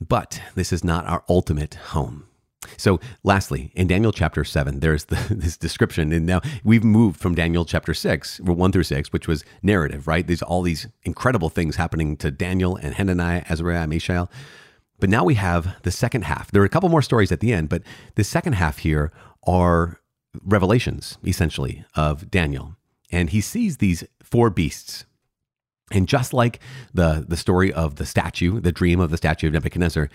But 0.00 0.40
this 0.54 0.72
is 0.72 0.84
not 0.84 1.06
our 1.06 1.24
ultimate 1.28 1.74
home. 1.74 2.27
So, 2.76 3.00
lastly, 3.22 3.70
in 3.74 3.86
Daniel 3.86 4.12
chapter 4.12 4.44
7, 4.44 4.80
there's 4.80 5.06
the, 5.06 5.16
this 5.30 5.56
description. 5.56 6.12
And 6.12 6.26
now 6.26 6.40
we've 6.64 6.84
moved 6.84 7.20
from 7.20 7.34
Daniel 7.34 7.64
chapter 7.64 7.94
6, 7.94 8.40
1 8.40 8.72
through 8.72 8.82
6, 8.82 9.12
which 9.12 9.28
was 9.28 9.44
narrative, 9.62 10.06
right? 10.06 10.26
There's 10.26 10.42
all 10.42 10.62
these 10.62 10.88
incredible 11.04 11.48
things 11.48 11.76
happening 11.76 12.16
to 12.18 12.30
Daniel 12.30 12.76
and 12.76 12.94
Hananiah, 12.94 13.44
Azariah, 13.48 13.86
Mishael. 13.86 14.30
But 14.98 15.10
now 15.10 15.24
we 15.24 15.34
have 15.34 15.76
the 15.82 15.92
second 15.92 16.24
half. 16.24 16.50
There 16.50 16.60
are 16.62 16.66
a 16.66 16.70
couple 16.70 16.88
more 16.88 17.02
stories 17.02 17.30
at 17.30 17.40
the 17.40 17.52
end, 17.52 17.68
but 17.68 17.82
the 18.16 18.24
second 18.24 18.54
half 18.54 18.78
here 18.78 19.12
are 19.46 20.00
revelations, 20.42 21.18
essentially, 21.24 21.84
of 21.94 22.30
Daniel. 22.30 22.76
And 23.10 23.30
he 23.30 23.40
sees 23.40 23.76
these 23.76 24.04
four 24.22 24.50
beasts 24.50 25.04
and 25.90 26.06
just 26.06 26.32
like 26.32 26.60
the, 26.92 27.24
the 27.26 27.36
story 27.36 27.72
of 27.72 27.96
the 27.96 28.06
statue, 28.06 28.60
the 28.60 28.72
dream 28.72 29.00
of 29.00 29.10
the 29.10 29.16
statue 29.16 29.46
of 29.46 29.52
Nebuchadnezzar, 29.54 30.08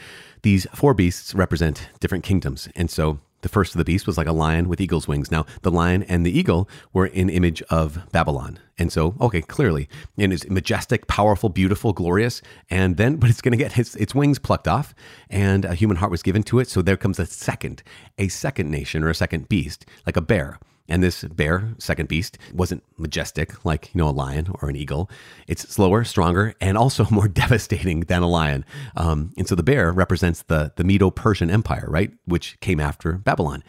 these 0.44 0.68
four 0.74 0.94
beasts 0.94 1.34
represent 1.34 1.90
different 2.00 2.24
kingdoms. 2.24 2.70
And 2.76 2.92
so 2.92 3.20
the 3.44 3.50
first 3.50 3.74
of 3.74 3.78
the 3.78 3.84
beasts 3.84 4.08
was 4.08 4.18
like 4.18 4.28
a 4.28 4.32
lion 4.32 4.70
with 4.70 4.82
eagle's 4.82 5.08
wings. 5.08 5.30
Now, 5.30 5.46
the 5.62 5.72
lion 5.72 6.04
and 6.04 6.26
the 6.26 6.38
eagle 6.38 6.70
were 6.94 7.06
an 7.06 7.30
image 7.30 7.62
of 7.64 8.10
Babylon. 8.12 8.58
And 8.78 8.92
so, 8.92 9.16
okay, 9.22 9.42
clearly, 9.42 9.88
and 10.18 10.34
it's 10.34 10.50
majestic, 10.50 11.08
powerful, 11.08 11.50
beautiful, 11.50 11.94
glorious. 11.94 12.42
And 12.70 12.98
then, 12.98 13.16
but 13.20 13.30
it's 13.30 13.42
going 13.42 13.52
to 13.52 13.58
get 13.58 13.78
its, 13.78 13.96
its 13.96 14.16
wings 14.16 14.40
plucked 14.40 14.68
off, 14.68 14.96
and 15.30 15.66
a 15.66 15.76
human 15.76 15.98
heart 15.98 16.12
was 16.12 16.24
given 16.24 16.42
to 16.44 16.60
it. 16.60 16.70
So 16.70 16.82
there 16.82 16.98
comes 16.98 17.20
a 17.20 17.26
second, 17.26 17.84
a 18.18 18.30
second 18.30 18.72
nation 18.72 19.04
or 19.04 19.10
a 19.10 19.16
second 19.16 19.50
beast, 19.50 19.86
like 20.06 20.18
a 20.18 20.22
bear. 20.22 20.58
And 20.90 21.02
this 21.02 21.24
bear, 21.24 21.74
second 21.78 22.10
beast, 22.10 22.38
wasn't 22.54 22.84
majestic 22.98 23.64
like, 23.64 23.94
you 23.94 24.00
know, 24.00 24.10
a 24.10 24.12
lion 24.12 24.54
or 24.62 24.70
an 24.70 24.76
eagle. 24.76 25.10
It's 25.48 25.68
slower, 25.70 26.04
stronger, 26.04 26.54
and 26.60 26.78
also 26.78 27.08
more 27.12 27.28
devastating 27.28 28.02
than 28.02 28.22
a 28.22 28.30
lion. 28.30 28.66
Um, 28.98 29.32
and 29.38 29.48
so 29.48 29.56
the 29.56 29.64
bear 29.64 29.92
represents 29.92 30.44
the, 30.44 30.74
the 30.76 30.84
Medo 30.84 31.10
Persian 31.10 31.50
Empire, 31.50 31.86
right? 31.88 32.12
Which 32.26 32.60
came 32.60 32.80
after 32.80 33.14
Babylon. 33.14 33.64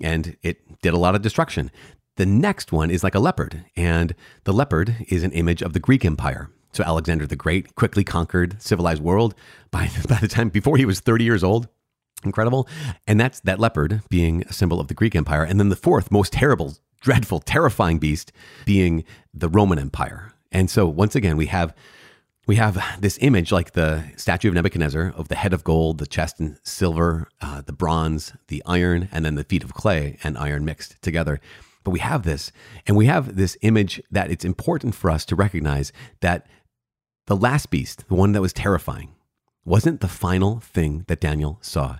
And 0.00 0.36
it 0.42 0.80
did 0.82 0.92
a 0.92 0.98
lot 0.98 1.14
of 1.14 1.22
destruction. 1.22 1.70
The 2.16 2.26
next 2.26 2.72
one 2.72 2.90
is 2.90 3.04
like 3.04 3.14
a 3.14 3.20
leopard. 3.20 3.64
And 3.76 4.14
the 4.44 4.52
leopard 4.52 4.96
is 5.08 5.22
an 5.22 5.32
image 5.32 5.62
of 5.62 5.72
the 5.72 5.80
Greek 5.80 6.04
Empire. 6.04 6.50
So 6.72 6.84
Alexander 6.84 7.26
the 7.26 7.36
Great 7.36 7.74
quickly 7.74 8.04
conquered 8.04 8.60
civilized 8.60 9.02
world 9.02 9.34
by, 9.70 9.88
by 10.08 10.16
the 10.16 10.28
time 10.28 10.48
before 10.48 10.76
he 10.76 10.84
was 10.84 11.00
30 11.00 11.24
years 11.24 11.44
old 11.44 11.68
incredible. 12.24 12.68
And 13.06 13.20
that's 13.20 13.40
that 13.40 13.60
leopard 13.60 14.02
being 14.08 14.42
a 14.48 14.52
symbol 14.52 14.80
of 14.80 14.88
the 14.88 14.94
Greek 14.94 15.14
Empire. 15.14 15.44
And 15.44 15.60
then 15.60 15.68
the 15.68 15.76
fourth, 15.76 16.10
most 16.10 16.32
terrible, 16.32 16.74
dreadful, 17.00 17.40
terrifying 17.40 17.98
beast 17.98 18.32
being 18.64 19.04
the 19.32 19.48
Roman 19.48 19.78
Empire. 19.78 20.32
And 20.52 20.70
so 20.70 20.86
once 20.86 21.14
again, 21.14 21.36
we 21.36 21.46
have 21.46 21.74
we 22.46 22.56
have 22.56 23.00
this 23.00 23.18
image 23.20 23.50
like 23.50 23.72
the 23.72 24.04
statue 24.16 24.48
of 24.48 24.54
Nebuchadnezzar 24.54 25.12
of 25.16 25.26
the 25.26 25.34
head 25.34 25.52
of 25.52 25.64
gold, 25.64 25.98
the 25.98 26.06
chest 26.06 26.38
in 26.38 26.56
silver, 26.62 27.28
uh, 27.40 27.62
the 27.62 27.72
bronze, 27.72 28.34
the 28.46 28.62
iron, 28.64 29.08
and 29.10 29.24
then 29.24 29.34
the 29.34 29.42
feet 29.42 29.64
of 29.64 29.74
clay 29.74 30.16
and 30.22 30.38
iron 30.38 30.64
mixed 30.64 31.02
together. 31.02 31.40
But 31.82 31.90
we 31.90 31.98
have 31.98 32.22
this, 32.22 32.52
and 32.86 32.96
we 32.96 33.06
have 33.06 33.34
this 33.34 33.56
image 33.62 34.00
that 34.12 34.30
it's 34.30 34.44
important 34.44 34.94
for 34.94 35.10
us 35.10 35.24
to 35.26 35.36
recognize 35.36 35.92
that 36.20 36.46
the 37.26 37.36
last 37.36 37.70
beast, 37.70 38.06
the 38.08 38.14
one 38.14 38.30
that 38.32 38.40
was 38.40 38.52
terrifying, 38.52 39.14
wasn't 39.66 40.00
the 40.00 40.08
final 40.08 40.60
thing 40.60 41.04
that 41.08 41.20
Daniel 41.20 41.58
saw. 41.60 41.98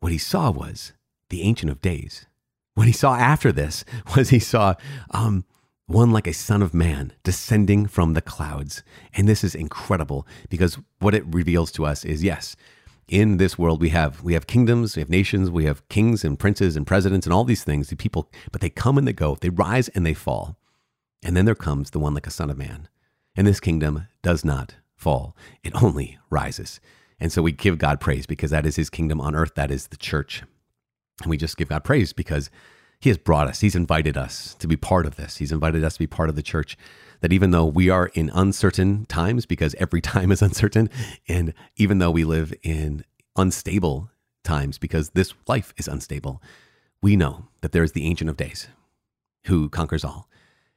What 0.00 0.12
he 0.12 0.18
saw 0.18 0.50
was 0.50 0.92
the 1.30 1.42
Ancient 1.42 1.70
of 1.70 1.80
Days. 1.80 2.26
What 2.74 2.88
he 2.88 2.92
saw 2.92 3.14
after 3.14 3.52
this 3.52 3.84
was 4.16 4.28
he 4.30 4.40
saw 4.40 4.74
um, 5.12 5.44
one 5.86 6.10
like 6.10 6.26
a 6.26 6.32
son 6.32 6.60
of 6.60 6.74
man 6.74 7.12
descending 7.22 7.86
from 7.86 8.14
the 8.14 8.20
clouds. 8.20 8.82
And 9.14 9.28
this 9.28 9.44
is 9.44 9.54
incredible 9.54 10.26
because 10.48 10.78
what 10.98 11.14
it 11.14 11.24
reveals 11.26 11.70
to 11.72 11.86
us 11.86 12.04
is 12.04 12.24
yes, 12.24 12.56
in 13.06 13.36
this 13.36 13.56
world 13.56 13.80
we 13.80 13.90
have 13.90 14.22
we 14.22 14.32
have 14.32 14.46
kingdoms, 14.46 14.96
we 14.96 15.00
have 15.00 15.10
nations, 15.10 15.50
we 15.50 15.66
have 15.66 15.88
kings 15.88 16.24
and 16.24 16.38
princes 16.38 16.76
and 16.76 16.86
presidents 16.86 17.26
and 17.26 17.32
all 17.32 17.44
these 17.44 17.62
things, 17.62 17.88
the 17.88 17.96
people, 17.96 18.28
but 18.50 18.60
they 18.60 18.70
come 18.70 18.98
and 18.98 19.06
they 19.06 19.12
go, 19.12 19.36
they 19.40 19.50
rise 19.50 19.88
and 19.90 20.04
they 20.04 20.14
fall. 20.14 20.56
And 21.22 21.36
then 21.36 21.44
there 21.44 21.54
comes 21.54 21.90
the 21.90 22.00
one 22.00 22.14
like 22.14 22.26
a 22.26 22.30
son 22.30 22.50
of 22.50 22.58
man. 22.58 22.88
And 23.36 23.46
this 23.46 23.60
kingdom 23.60 24.08
does 24.22 24.44
not 24.44 24.76
fall. 24.96 25.36
It 25.62 25.80
only 25.82 26.18
rises. 26.28 26.80
And 27.24 27.32
so 27.32 27.40
we 27.40 27.52
give 27.52 27.78
God 27.78 28.00
praise 28.00 28.26
because 28.26 28.50
that 28.50 28.66
is 28.66 28.76
his 28.76 28.90
kingdom 28.90 29.18
on 29.18 29.34
earth. 29.34 29.54
That 29.54 29.70
is 29.70 29.86
the 29.86 29.96
church. 29.96 30.42
And 31.22 31.30
we 31.30 31.38
just 31.38 31.56
give 31.56 31.70
God 31.70 31.82
praise 31.82 32.12
because 32.12 32.50
he 33.00 33.08
has 33.08 33.16
brought 33.16 33.48
us, 33.48 33.60
he's 33.60 33.74
invited 33.74 34.18
us 34.18 34.52
to 34.56 34.68
be 34.68 34.76
part 34.76 35.06
of 35.06 35.16
this. 35.16 35.38
He's 35.38 35.50
invited 35.50 35.82
us 35.84 35.94
to 35.94 36.00
be 36.00 36.06
part 36.06 36.28
of 36.28 36.36
the 36.36 36.42
church. 36.42 36.76
That 37.22 37.32
even 37.32 37.50
though 37.50 37.64
we 37.64 37.88
are 37.88 38.08
in 38.08 38.30
uncertain 38.34 39.06
times, 39.06 39.46
because 39.46 39.74
every 39.76 40.00
time 40.02 40.30
is 40.32 40.42
uncertain, 40.42 40.90
and 41.26 41.54
even 41.76 41.96
though 41.96 42.10
we 42.10 42.24
live 42.24 42.52
in 42.62 43.06
unstable 43.36 44.10
times, 44.42 44.76
because 44.76 45.10
this 45.10 45.32
life 45.48 45.72
is 45.78 45.88
unstable, 45.88 46.42
we 47.00 47.16
know 47.16 47.46
that 47.62 47.72
there 47.72 47.82
is 47.82 47.92
the 47.92 48.04
Ancient 48.04 48.28
of 48.28 48.36
Days 48.36 48.68
who 49.46 49.70
conquers 49.70 50.04
all. 50.04 50.28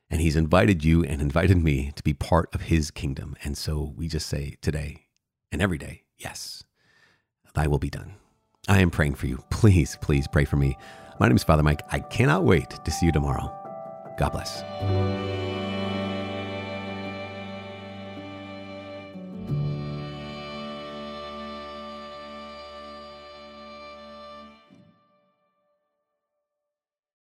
And 0.09 0.21
he's 0.21 0.37
invited 0.37 0.85
you 0.85 1.03
and 1.03 1.21
invited 1.21 1.57
me 1.57 1.91
to 1.97 2.03
be 2.03 2.13
part 2.13 2.55
of 2.55 2.61
his 2.61 2.89
kingdom. 2.89 3.35
And 3.43 3.57
so 3.57 3.93
we 3.97 4.07
just 4.07 4.27
say 4.27 4.55
today 4.61 5.07
and 5.51 5.61
every 5.61 5.77
day, 5.77 6.03
Yes, 6.17 6.63
thy 7.53 7.67
will 7.67 7.79
be 7.79 7.89
done. 7.89 8.15
I 8.67 8.81
am 8.81 8.89
praying 8.89 9.15
for 9.15 9.27
you. 9.27 9.43
Please, 9.49 9.97
please 10.01 10.27
pray 10.27 10.45
for 10.45 10.57
me. 10.57 10.77
My 11.19 11.27
name 11.27 11.35
is 11.35 11.43
Father 11.43 11.63
Mike. 11.63 11.81
I 11.91 11.99
cannot 11.99 12.43
wait 12.43 12.69
to 12.83 12.91
see 12.91 13.05
you 13.05 13.11
tomorrow. 13.11 13.53
God 14.17 14.31
bless. 14.31 15.46